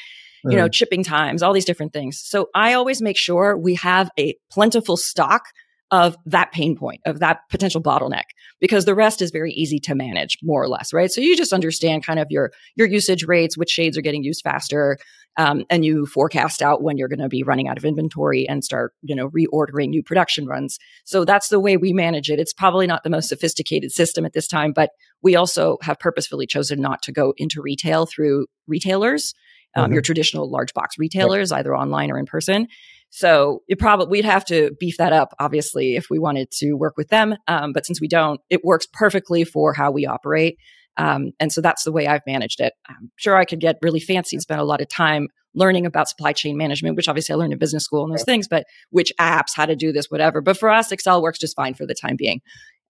[0.43, 0.51] Mm.
[0.51, 2.19] You know, shipping times, all these different things.
[2.19, 5.43] So I always make sure we have a plentiful stock
[5.91, 8.23] of that pain point, of that potential bottleneck,
[8.59, 11.11] because the rest is very easy to manage, more or less, right?
[11.11, 14.41] So you just understand kind of your your usage rates, which shades are getting used
[14.43, 14.97] faster,
[15.37, 18.63] um, and you forecast out when you're going to be running out of inventory and
[18.63, 20.77] start, you know, reordering new production runs.
[21.05, 22.39] So that's the way we manage it.
[22.39, 24.91] It's probably not the most sophisticated system at this time, but
[25.21, 29.33] we also have purposefully chosen not to go into retail through retailers.
[29.75, 29.93] Um, mm-hmm.
[29.93, 32.67] your traditional large box retailers, either online or in person.
[33.15, 36.97] So it probably we'd have to beef that up, obviously, if we wanted to work
[36.97, 37.35] with them.
[37.47, 40.57] Um, but since we don't, it works perfectly for how we operate.
[40.97, 42.73] Um, and so that's the way I've managed it.
[42.89, 46.09] I'm sure I could get really fancy and spend a lot of time learning about
[46.09, 49.13] supply chain management, which obviously I learned in business school and those things, but which
[49.19, 50.41] apps, how to do this, whatever.
[50.41, 52.41] But for us, Excel works just fine for the time being.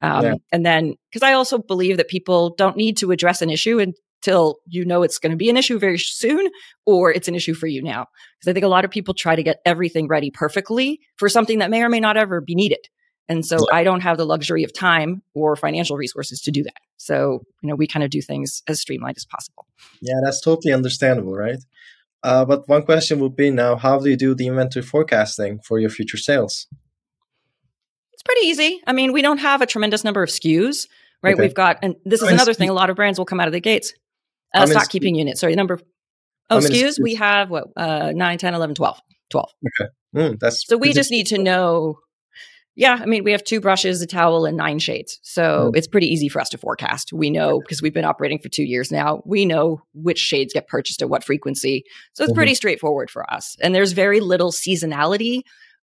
[0.01, 0.35] Um, yeah.
[0.53, 3.93] And then, because I also believe that people don't need to address an issue and
[4.23, 6.47] till you know it's going to be an issue very soon
[6.85, 8.07] or it's an issue for you now.
[8.39, 11.59] Because I think a lot of people try to get everything ready perfectly for something
[11.59, 12.87] that may or may not ever be needed.
[13.29, 13.77] And so yeah.
[13.77, 16.77] I don't have the luxury of time or financial resources to do that.
[16.97, 19.65] So, you know, we kind of do things as streamlined as possible.
[20.01, 21.59] Yeah, that's totally understandable, right?
[22.21, 25.79] Uh, but one question would be now, how do you do the inventory forecasting for
[25.79, 26.67] your future sales?
[28.13, 28.81] It's pretty easy.
[28.87, 30.87] I mean, we don't have a tremendous number of SKUs,
[31.21, 31.33] right?
[31.33, 31.43] Okay.
[31.43, 33.53] We've got, and this is another thing, a lot of brands will come out of
[33.53, 33.93] the gates.
[34.53, 35.79] Uh, stock keeping units, sorry, number
[36.49, 36.99] oh, excuse.
[36.99, 39.01] We have what, uh, 9, 10, 11, 12.
[39.29, 39.49] 12.
[39.81, 39.89] Okay.
[40.15, 41.97] Mm, that's so we just need to know
[42.75, 45.19] yeah, I mean, we have two brushes, a towel, and nine shades.
[45.21, 45.77] So mm.
[45.77, 47.13] it's pretty easy for us to forecast.
[47.13, 50.67] We know because we've been operating for two years now, we know which shades get
[50.67, 51.83] purchased at what frequency.
[52.13, 52.37] So it's mm-hmm.
[52.37, 53.55] pretty straightforward for us.
[53.61, 55.41] And there's very little seasonality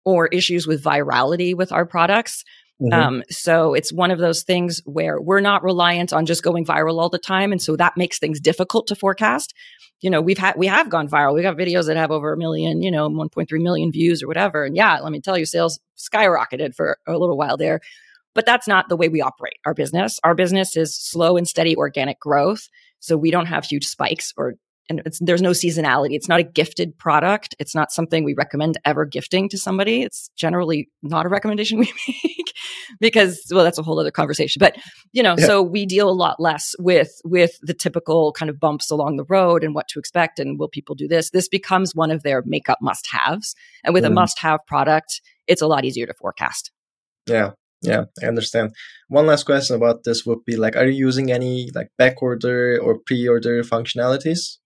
[0.04, 2.44] or issues with virality with our products.
[2.82, 2.94] Mm-hmm.
[2.94, 7.00] Um, so it's one of those things where we're not reliant on just going viral
[7.00, 7.52] all the time.
[7.52, 9.54] And so that makes things difficult to forecast.
[10.02, 11.34] You know, we've had, we have gone viral.
[11.34, 14.66] We got videos that have over a million, you know, 1.3 million views or whatever.
[14.66, 17.80] And yeah, let me tell you, sales skyrocketed for a little while there.
[18.34, 20.20] But that's not the way we operate our business.
[20.26, 22.68] Our business is slow and steady organic growth.
[23.00, 24.56] So we don't have huge spikes or
[24.90, 26.14] and there's no seasonality.
[26.14, 27.56] It's not a gifted product.
[27.60, 30.04] It's not something we recommend ever gifting to somebody.
[30.04, 32.54] It's generally not a recommendation we make
[33.00, 34.60] because, well, that's a whole other conversation.
[34.60, 34.78] But
[35.12, 35.46] you know, yeah.
[35.46, 39.26] so we deal a lot less with with the typical kind of bumps along the
[39.26, 41.32] road and what to expect and will people do this.
[41.32, 44.08] This becomes one of their makeup must haves, and with mm.
[44.08, 46.72] a must have product, it's a lot easier to forecast.
[47.28, 48.76] Yeah, yeah, I understand.
[49.08, 52.80] One last question about this would be like, are you using any like back order
[52.82, 54.58] or pre order functionalities?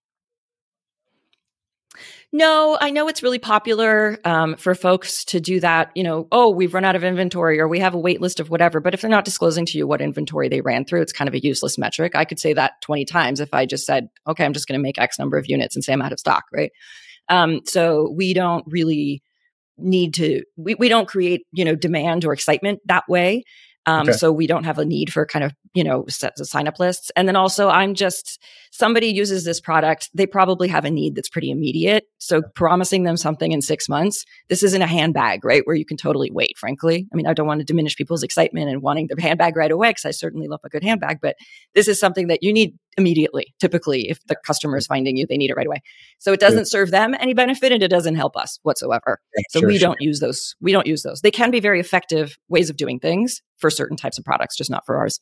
[2.32, 5.90] No, I know it's really popular um, for folks to do that.
[5.96, 8.50] You know, oh, we've run out of inventory or we have a wait list of
[8.50, 8.78] whatever.
[8.78, 11.34] But if they're not disclosing to you what inventory they ran through, it's kind of
[11.34, 12.14] a useless metric.
[12.14, 14.82] I could say that 20 times if I just said, okay, I'm just going to
[14.82, 16.70] make X number of units and say I'm out of stock, right?
[17.28, 19.22] Um, so we don't really
[19.76, 23.42] need to, we, we don't create, you know, demand or excitement that way.
[23.86, 24.12] Um, okay.
[24.12, 26.80] So we don't have a need for kind of, you know, sets of sign up
[26.80, 27.12] lists.
[27.16, 28.42] And then also, I'm just
[28.72, 32.04] somebody uses this product, they probably have a need that's pretty immediate.
[32.18, 35.62] So promising them something in six months, this isn't a handbag, right?
[35.64, 37.06] Where you can totally wait, frankly.
[37.12, 39.90] I mean, I don't want to diminish people's excitement and wanting their handbag right away
[39.90, 41.36] because I certainly love a good handbag, but
[41.74, 43.54] this is something that you need immediately.
[43.60, 44.94] Typically, if the customer is mm-hmm.
[44.94, 45.82] finding you, they need it right away.
[46.18, 49.20] So it doesn't serve them any benefit and it doesn't help us whatsoever.
[49.36, 50.56] Yeah, so sure, we don't use those.
[50.60, 51.20] We don't use those.
[51.20, 54.70] They can be very effective ways of doing things for certain types of products, just
[54.70, 55.20] not for ours.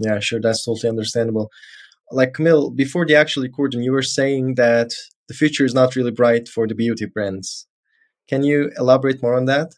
[0.00, 0.40] Yeah, sure.
[0.40, 1.50] That's totally understandable.
[2.10, 4.90] Like Camille, before the actual recording, you were saying that
[5.28, 7.66] the future is not really bright for the beauty brands.
[8.28, 9.74] Can you elaborate more on that?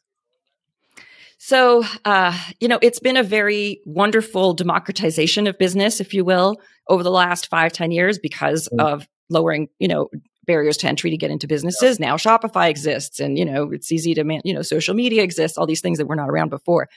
[1.38, 6.60] So, uh, you know, it's been a very wonderful democratization of business, if you will,
[6.86, 8.86] over the last five, ten years because mm-hmm.
[8.86, 10.10] of lowering, you know,
[10.44, 11.98] barriers to entry to get into businesses.
[11.98, 12.08] Yeah.
[12.08, 15.56] Now Shopify exists and, you know, it's easy to, man- you know, social media exists,
[15.56, 16.88] all these things that were not around before.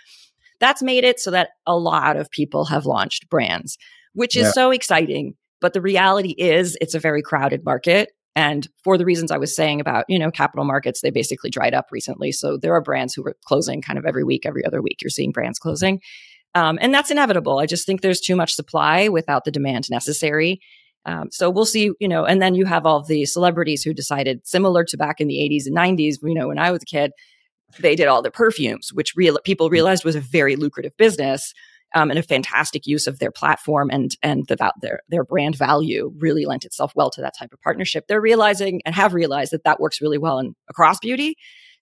[0.64, 3.78] That's made it so that a lot of people have launched brands,
[4.14, 4.52] which is yeah.
[4.52, 5.36] so exciting.
[5.60, 9.56] But the reality is it's a very crowded market and for the reasons I was
[9.56, 12.32] saying about, you know, capital markets, they basically dried up recently.
[12.32, 15.02] So there are brands who are closing kind of every week, every other week.
[15.02, 16.02] You're seeing brands closing.
[16.56, 17.60] Um, and that's inevitable.
[17.60, 20.62] I just think there's too much supply without the demand necessary.
[21.06, 24.48] Um, so we'll see, you know, and then you have all the celebrities who decided,
[24.48, 27.12] similar to back in the 80s and 90s, you know, when I was a kid,
[27.80, 31.54] they did all the perfumes, which real people realized was a very lucrative business
[31.96, 36.12] um, and a fantastic use of their platform and and the their their brand value
[36.18, 38.06] really lent itself well to that type of partnership.
[38.08, 41.36] They're realizing and have realized that that works really well in across beauty.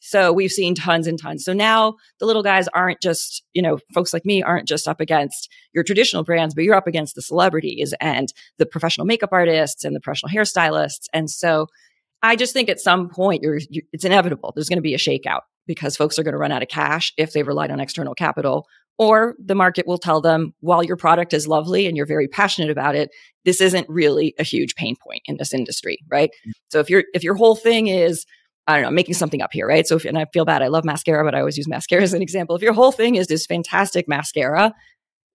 [0.04, 1.46] So we've seen tons and tons.
[1.46, 5.00] So now the little guys aren't just, you know, folks like me aren't just up
[5.00, 9.86] against your traditional brands, but you're up against the celebrities and the professional makeup artists
[9.86, 11.06] and the professional hairstylists.
[11.14, 11.68] And so
[12.24, 14.52] I just think at some point you're, you, it's inevitable.
[14.56, 17.14] There's going to be a shakeout because folks are going to run out of cash
[17.18, 21.34] if they relied on external capital or the market will tell them, while your product
[21.34, 23.10] is lovely and you're very passionate about it,
[23.46, 26.30] this isn't really a huge pain point in this industry, right?
[26.30, 26.52] Mm-hmm.
[26.70, 28.26] So if your if your whole thing is
[28.68, 29.88] I don't know, making something up here, right?
[29.88, 30.62] So, if, and I feel bad.
[30.62, 32.56] I love mascara, but I always use mascara as an example.
[32.56, 34.74] If your whole thing is this fantastic mascara,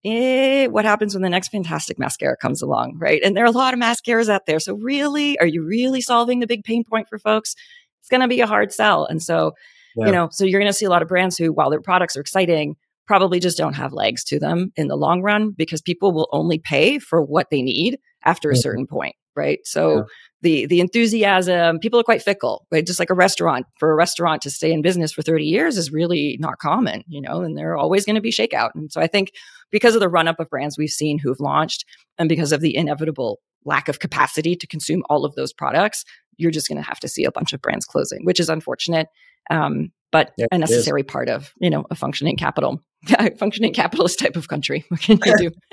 [0.05, 3.23] eh, what happens when the next fantastic mascara comes along, right?
[3.25, 4.59] And there are a lot of mascaras out there.
[4.59, 7.55] So, really, are you really solving the big pain point for folks?
[8.01, 9.07] It's going to be a hard sell.
[9.07, 9.53] And so,
[9.97, 10.07] yeah.
[10.07, 12.16] you know, so you're going to see a lot of brands who, while their products
[12.16, 12.76] are exciting,
[13.07, 16.59] probably just don't have legs to them in the long run because people will only
[16.59, 18.61] pay for what they need after a mm-hmm.
[18.61, 20.03] certain point right so yeah.
[20.43, 24.43] the the enthusiasm people are quite fickle right just like a restaurant for a restaurant
[24.43, 27.76] to stay in business for 30 years is really not common you know and they're
[27.76, 29.32] always going to be shakeout and so i think
[29.70, 31.84] because of the run up of brands we've seen who've launched
[32.18, 36.05] and because of the inevitable lack of capacity to consume all of those products
[36.36, 39.09] you're just going to have to see a bunch of brands closing which is unfortunate
[39.51, 42.82] um, but yeah, a necessary part of you know a functioning capital,
[43.38, 44.84] functioning capitalist type of country.
[44.88, 45.51] What can you do?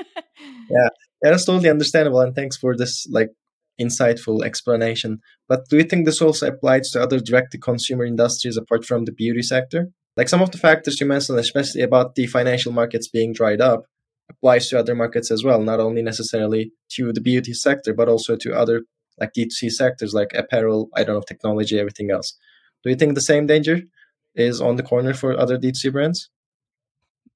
[0.69, 0.89] yeah.
[1.23, 3.29] yeah, that's totally understandable, and thanks for this like
[3.79, 5.19] insightful explanation.
[5.47, 9.05] But do you think this also applies to other direct to consumer industries apart from
[9.05, 9.87] the beauty sector?
[10.17, 13.85] Like some of the factors you mentioned, especially about the financial markets being dried up,
[14.29, 18.35] applies to other markets as well, not only necessarily to the beauty sector, but also
[18.35, 18.83] to other
[19.19, 22.37] like D2C sectors like apparel, I don't know, technology, everything else.
[22.83, 23.81] Do you think the same danger
[24.35, 26.29] is on the corner for other D2C brands?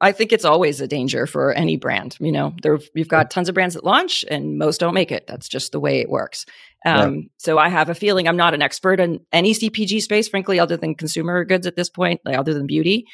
[0.01, 2.17] I think it's always a danger for any brand.
[2.19, 5.27] You know, there you've got tons of brands that launch, and most don't make it.
[5.27, 6.45] That's just the way it works.
[6.85, 7.29] Um.
[7.37, 10.75] So I have a feeling I'm not an expert in any CPG space, frankly, other
[10.75, 13.05] than consumer goods at this point, like other than beauty,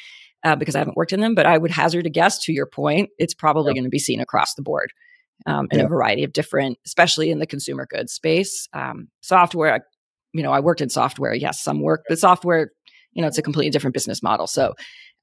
[0.42, 1.36] uh, because I haven't worked in them.
[1.36, 2.42] But I would hazard a guess.
[2.44, 3.74] To your point, it's probably yeah.
[3.74, 4.92] going to be seen across the board
[5.46, 5.84] um, in yeah.
[5.84, 8.68] a variety of different, especially in the consumer goods space.
[8.72, 9.86] Um, software,
[10.32, 11.34] you know, I worked in software.
[11.34, 12.70] Yes, some work, but software,
[13.12, 14.46] you know, it's a completely different business model.
[14.46, 14.74] So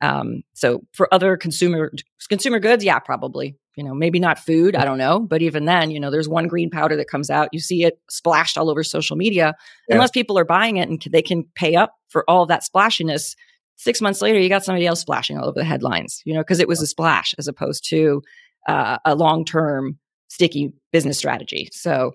[0.01, 1.91] um, so for other consumer
[2.29, 3.55] consumer goods, yeah, probably.
[3.75, 6.47] You know, maybe not food, I don't know, but even then, you know, there's one
[6.47, 9.55] green powder that comes out, you see it splashed all over social media.
[9.87, 9.95] Yeah.
[9.95, 13.35] Unless people are buying it and they can pay up for all of that splashiness,
[13.75, 16.23] six months later, you got somebody else splashing all over the headlines.
[16.25, 18.23] You know, because it was a splash as opposed to
[18.67, 21.69] uh, a long term sticky business strategy.
[21.71, 22.13] So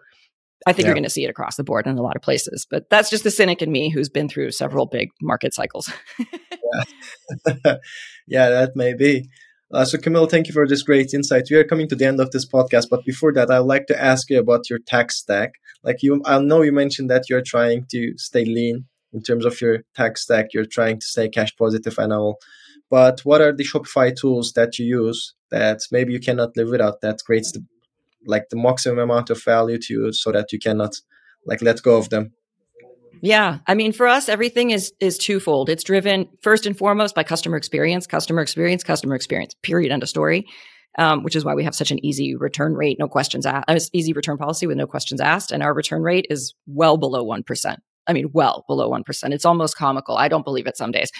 [0.66, 0.88] I think yeah.
[0.88, 2.66] you're going to see it across the board in a lot of places.
[2.68, 5.92] But that's just the cynic in me who's been through several big market cycles.
[6.18, 7.76] yeah.
[8.26, 9.28] yeah, that may be.
[9.72, 11.48] Uh, so, Camille, thank you for this great insight.
[11.50, 14.02] We are coming to the end of this podcast, but before that, I'd like to
[14.02, 15.52] ask you about your tech stack.
[15.82, 18.84] Like you, I know you mentioned that you're trying to stay lean
[19.14, 20.48] in terms of your tech stack.
[20.52, 22.38] You're trying to stay cash positive and all.
[22.90, 27.00] But what are the Shopify tools that you use that maybe you cannot live without
[27.00, 27.64] that creates the
[28.26, 30.94] like the maximum amount of value to you so that you cannot
[31.46, 32.32] like let go of them?
[33.22, 33.58] Yeah.
[33.68, 35.68] I mean, for us, everything is, is twofold.
[35.68, 39.92] It's driven first and foremost by customer experience, customer experience, customer experience, period.
[39.92, 40.46] End of story.
[40.98, 43.78] Um, which is why we have such an easy return rate, no questions asked, uh,
[43.94, 45.50] easy return policy with no questions asked.
[45.50, 47.76] And our return rate is well below 1%.
[48.06, 49.32] I mean, well below 1%.
[49.32, 50.18] It's almost comical.
[50.18, 51.10] I don't believe it some days.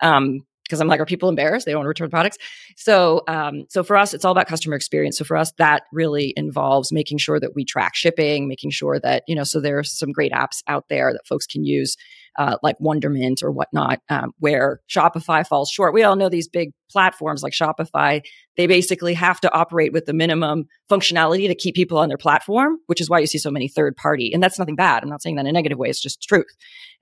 [0.00, 1.64] Um, because I'm like, are people embarrassed?
[1.66, 2.38] They don't want to return products.
[2.76, 5.18] So, um, so for us, it's all about customer experience.
[5.18, 9.22] So for us, that really involves making sure that we track shipping, making sure that
[9.28, 9.44] you know.
[9.44, 11.96] So there are some great apps out there that folks can use,
[12.38, 15.94] uh, like Wonderment or whatnot, um, where Shopify falls short.
[15.94, 18.22] We all know these big platforms like Shopify.
[18.56, 22.78] They basically have to operate with the minimum functionality to keep people on their platform,
[22.86, 24.32] which is why you see so many third party.
[24.32, 25.02] And that's nothing bad.
[25.02, 25.88] I'm not saying that in a negative way.
[25.88, 26.46] It's just truth,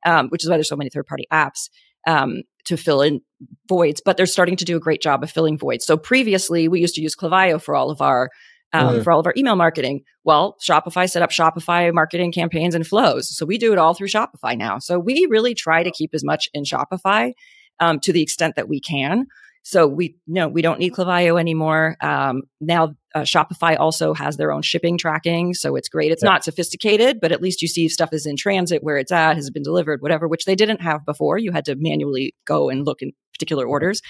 [0.05, 1.69] um, which is why there's so many third party apps.
[2.07, 3.21] Um, to fill in
[3.69, 5.85] voids, but they're starting to do a great job of filling voids.
[5.85, 8.31] So previously, we used to use Klaviyo for all of our
[8.73, 9.05] um, mm.
[9.05, 10.03] for all of our email marketing.
[10.25, 14.09] Well, Shopify set up Shopify marketing campaigns and flows, so we do it all through
[14.09, 14.79] Shopify now.
[14.79, 17.33] So we really try to keep as much in Shopify
[17.81, 19.27] um, to the extent that we can.
[19.67, 21.97] So we no, we don't need Klaviyo anymore.
[22.03, 26.13] Um, now uh, Shopify also has their own shipping tracking, so it's great.
[26.13, 26.31] It's yeah.
[26.31, 29.51] not sophisticated, but at least you see stuff is in transit, where it's at, has
[29.51, 31.39] been delivered, whatever, which they didn't have before.
[31.39, 34.03] You had to manually go and look in particular orders.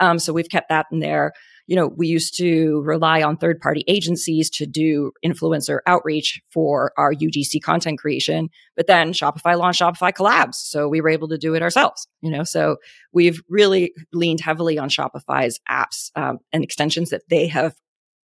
[0.00, 1.32] Um, so we've kept that in there
[1.72, 6.92] you know, we used to rely on third party agencies to do influencer outreach for
[6.98, 8.50] our UGC content creation.
[8.76, 10.56] But then Shopify launched Shopify collabs.
[10.56, 12.76] So we were able to do it ourselves, you know, so
[13.10, 17.74] we've really leaned heavily on Shopify's apps um, and extensions that they have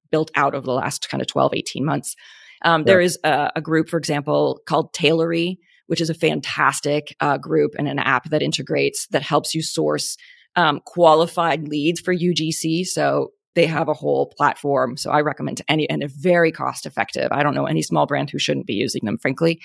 [0.10, 2.16] built out over the last kind of 12, 18 months.
[2.64, 2.86] Um, yeah.
[2.86, 7.76] There is a, a, group, for example, called Tailory, which is a fantastic uh, group
[7.78, 10.18] and an app that integrates, that helps you source
[10.56, 12.86] um, qualified leads for UGC.
[12.86, 14.98] So they have a whole platform.
[14.98, 17.30] So I recommend to any, and they're very cost effective.
[17.32, 19.62] I don't know any small brand who shouldn't be using them, frankly,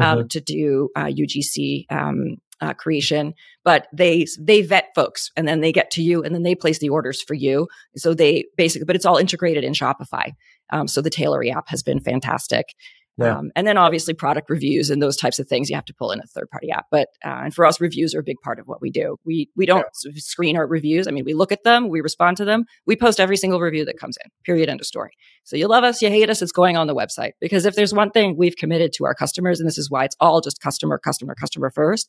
[0.00, 0.26] um, mm-hmm.
[0.28, 3.34] to do uh, UGC um, uh, creation.
[3.62, 6.78] But they they vet folks, and then they get to you, and then they place
[6.78, 7.68] the orders for you.
[7.96, 10.32] So they basically, but it's all integrated in Shopify.
[10.72, 12.74] Um, so the Tailory app has been fantastic.
[13.16, 13.38] Yeah.
[13.38, 16.10] Um, and then obviously product reviews and those types of things you have to pull
[16.10, 16.86] in a third party app.
[16.90, 19.16] But uh, and for us, reviews are a big part of what we do.
[19.24, 20.12] We we don't yeah.
[20.16, 21.06] screen our reviews.
[21.06, 23.84] I mean, we look at them, we respond to them, we post every single review
[23.84, 24.30] that comes in.
[24.44, 24.68] Period.
[24.68, 25.12] End of story.
[25.44, 26.42] So you love us, you hate us.
[26.42, 29.60] It's going on the website because if there's one thing we've committed to our customers,
[29.60, 32.08] and this is why it's all just customer, customer, customer first,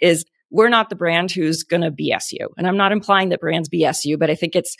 [0.00, 2.48] is we're not the brand who's going to BS you.
[2.56, 4.76] And I'm not implying that brands BS you, but I think it's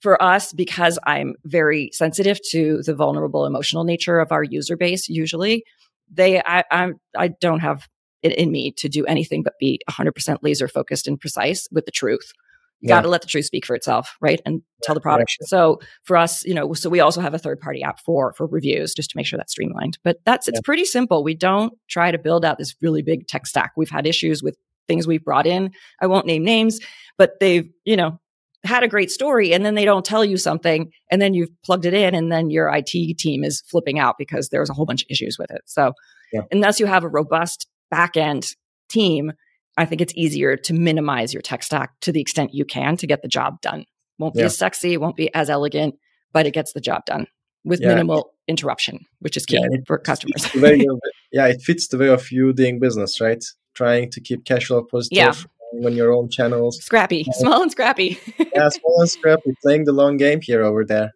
[0.00, 5.08] for us, because I'm very sensitive to the vulnerable emotional nature of our user base,
[5.08, 5.64] usually
[6.10, 7.88] they, I, I, I don't have
[8.22, 11.92] it in me to do anything but be 100% laser focused and precise with the
[11.92, 12.32] truth.
[12.80, 12.96] You yeah.
[12.96, 14.40] got to let the truth speak for itself, right?
[14.44, 15.38] And tell the product.
[15.42, 18.46] So for us, you know, so we also have a third party app for for
[18.46, 19.98] reviews just to make sure that's streamlined.
[20.04, 20.62] But that's it's yeah.
[20.62, 21.24] pretty simple.
[21.24, 23.72] We don't try to build out this really big tech stack.
[23.78, 24.56] We've had issues with
[24.88, 25.72] things we've brought in.
[26.02, 26.78] I won't name names,
[27.16, 28.20] but they've, you know,
[28.66, 31.84] had a great story and then they don't tell you something and then you've plugged
[31.84, 35.02] it in and then your IT team is flipping out because there's a whole bunch
[35.02, 35.62] of issues with it.
[35.66, 35.92] So
[36.32, 36.42] yeah.
[36.50, 38.54] unless you have a robust back end
[38.88, 39.32] team,
[39.76, 43.06] I think it's easier to minimize your tech stack to the extent you can to
[43.06, 43.84] get the job done.
[44.18, 44.46] Won't be yeah.
[44.46, 45.96] as sexy, won't be as elegant,
[46.32, 47.26] but it gets the job done
[47.64, 47.88] with yeah.
[47.88, 50.46] minimal interruption, which is key for customers.
[50.88, 51.00] of,
[51.32, 53.44] yeah, it fits the way of you doing business, right?
[53.74, 56.78] Trying to keep cash flow positive when your own channels.
[56.82, 58.18] Scrappy, small and scrappy.
[58.54, 61.12] yeah, small and scrappy, playing the long game here over there.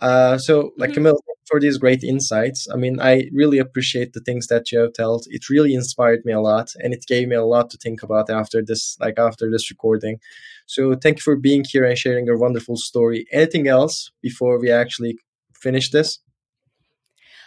[0.00, 0.94] Uh, so, like mm-hmm.
[0.94, 2.66] Camille, for these great insights.
[2.72, 5.26] I mean, I really appreciate the things that you have told.
[5.30, 8.28] It really inspired me a lot, and it gave me a lot to think about
[8.28, 10.18] after this, like after this recording.
[10.66, 13.26] So, thank you for being here and sharing your wonderful story.
[13.32, 15.18] Anything else before we actually
[15.54, 16.18] finish this?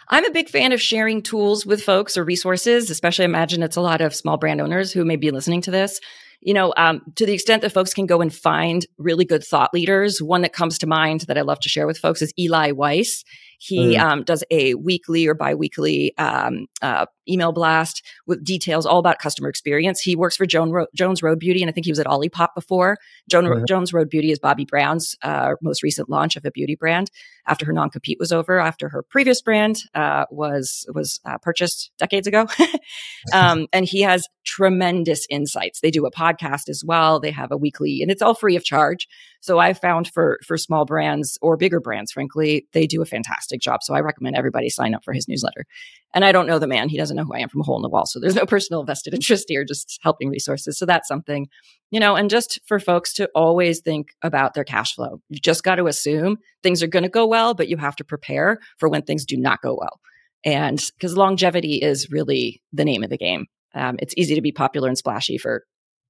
[0.09, 3.81] I'm a big fan of sharing tools with folks or resources, especially imagine it's a
[3.81, 5.99] lot of small brand owners who may be listening to this
[6.41, 9.73] you know, um, to the extent that folks can go and find really good thought
[9.73, 12.71] leaders, one that comes to mind that I love to share with folks is Eli
[12.71, 13.23] Weiss.
[13.59, 13.99] He mm.
[13.99, 19.49] um, does a weekly or biweekly um, uh, email blast with details all about customer
[19.49, 19.99] experience.
[19.99, 22.49] He works for Joan Ro- Jones Road Beauty, and I think he was at Olipop
[22.55, 22.97] before.
[23.29, 23.65] Joan, mm-hmm.
[23.67, 27.11] Jones Road Beauty is Bobbi Brown's uh, most recent launch of a beauty brand
[27.47, 31.91] after her non compete was over, after her previous brand uh, was was uh, purchased
[31.97, 32.47] decades ago.
[33.33, 35.81] um, and he has tremendous insights.
[35.81, 37.19] They do a podcast as well.
[37.19, 39.07] They have a weekly, and it's all free of charge.
[39.41, 43.05] So I found for for small brands or bigger brands, frankly, they do a
[43.49, 43.83] fantastic job.
[43.83, 45.65] So I recommend everybody sign up for his newsletter.
[46.13, 47.75] And I don't know the man; he doesn't know who I am from a hole
[47.75, 48.05] in the wall.
[48.05, 50.77] So there's no personal vested interest here, just helping resources.
[50.77, 51.47] So that's something,
[51.91, 52.15] you know.
[52.15, 55.21] And just for folks to always think about their cash flow.
[55.29, 58.03] You just got to assume things are going to go well, but you have to
[58.03, 59.99] prepare for when things do not go well.
[60.45, 63.45] And because longevity is really the name of the game.
[63.75, 65.63] Um, it's easy to be popular and splashy for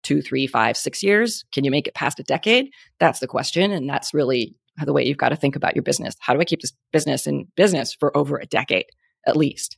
[0.04, 1.44] two, three, five, six years?
[1.52, 2.72] Can you make it past a decade?
[3.00, 3.72] That's the question.
[3.72, 6.16] And that's really the way you've got to think about your business.
[6.20, 8.86] How do I keep this business in business for over a decade
[9.28, 9.78] at least?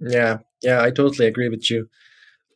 [0.00, 1.88] Yeah, yeah, I totally agree with you.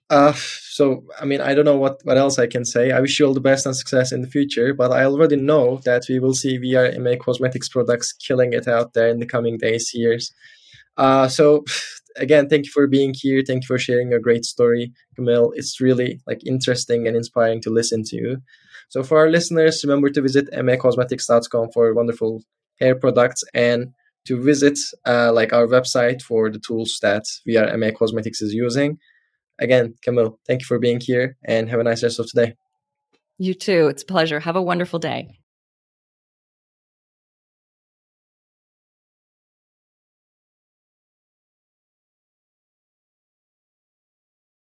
[0.09, 2.93] Uh, so I mean, I don't know what what else I can say.
[2.93, 4.73] I wish you all the best and success in the future.
[4.73, 8.69] But I already know that we will see We Are ME cosmetics products killing it
[8.69, 10.33] out there in the coming days, years.
[10.97, 11.64] Uh, so
[12.17, 13.43] again, thank you for being here.
[13.47, 15.53] Thank you for sharing your great story, Camille.
[15.55, 18.17] It's really like interesting and inspiring to listen to.
[18.17, 18.37] You.
[18.89, 22.43] So for our listeners, remember to visit mecosmetics.com for wonderful
[22.81, 23.93] hair products and
[24.27, 28.53] to visit uh, like our website for the tools that We Are ME Cosmetics is
[28.53, 28.99] using.
[29.59, 32.55] Again, Camille, thank you for being here and have a nice rest of today.
[33.39, 33.89] You too.
[33.89, 34.41] It's a pleasure.
[34.41, 35.39] Have a wonderful day.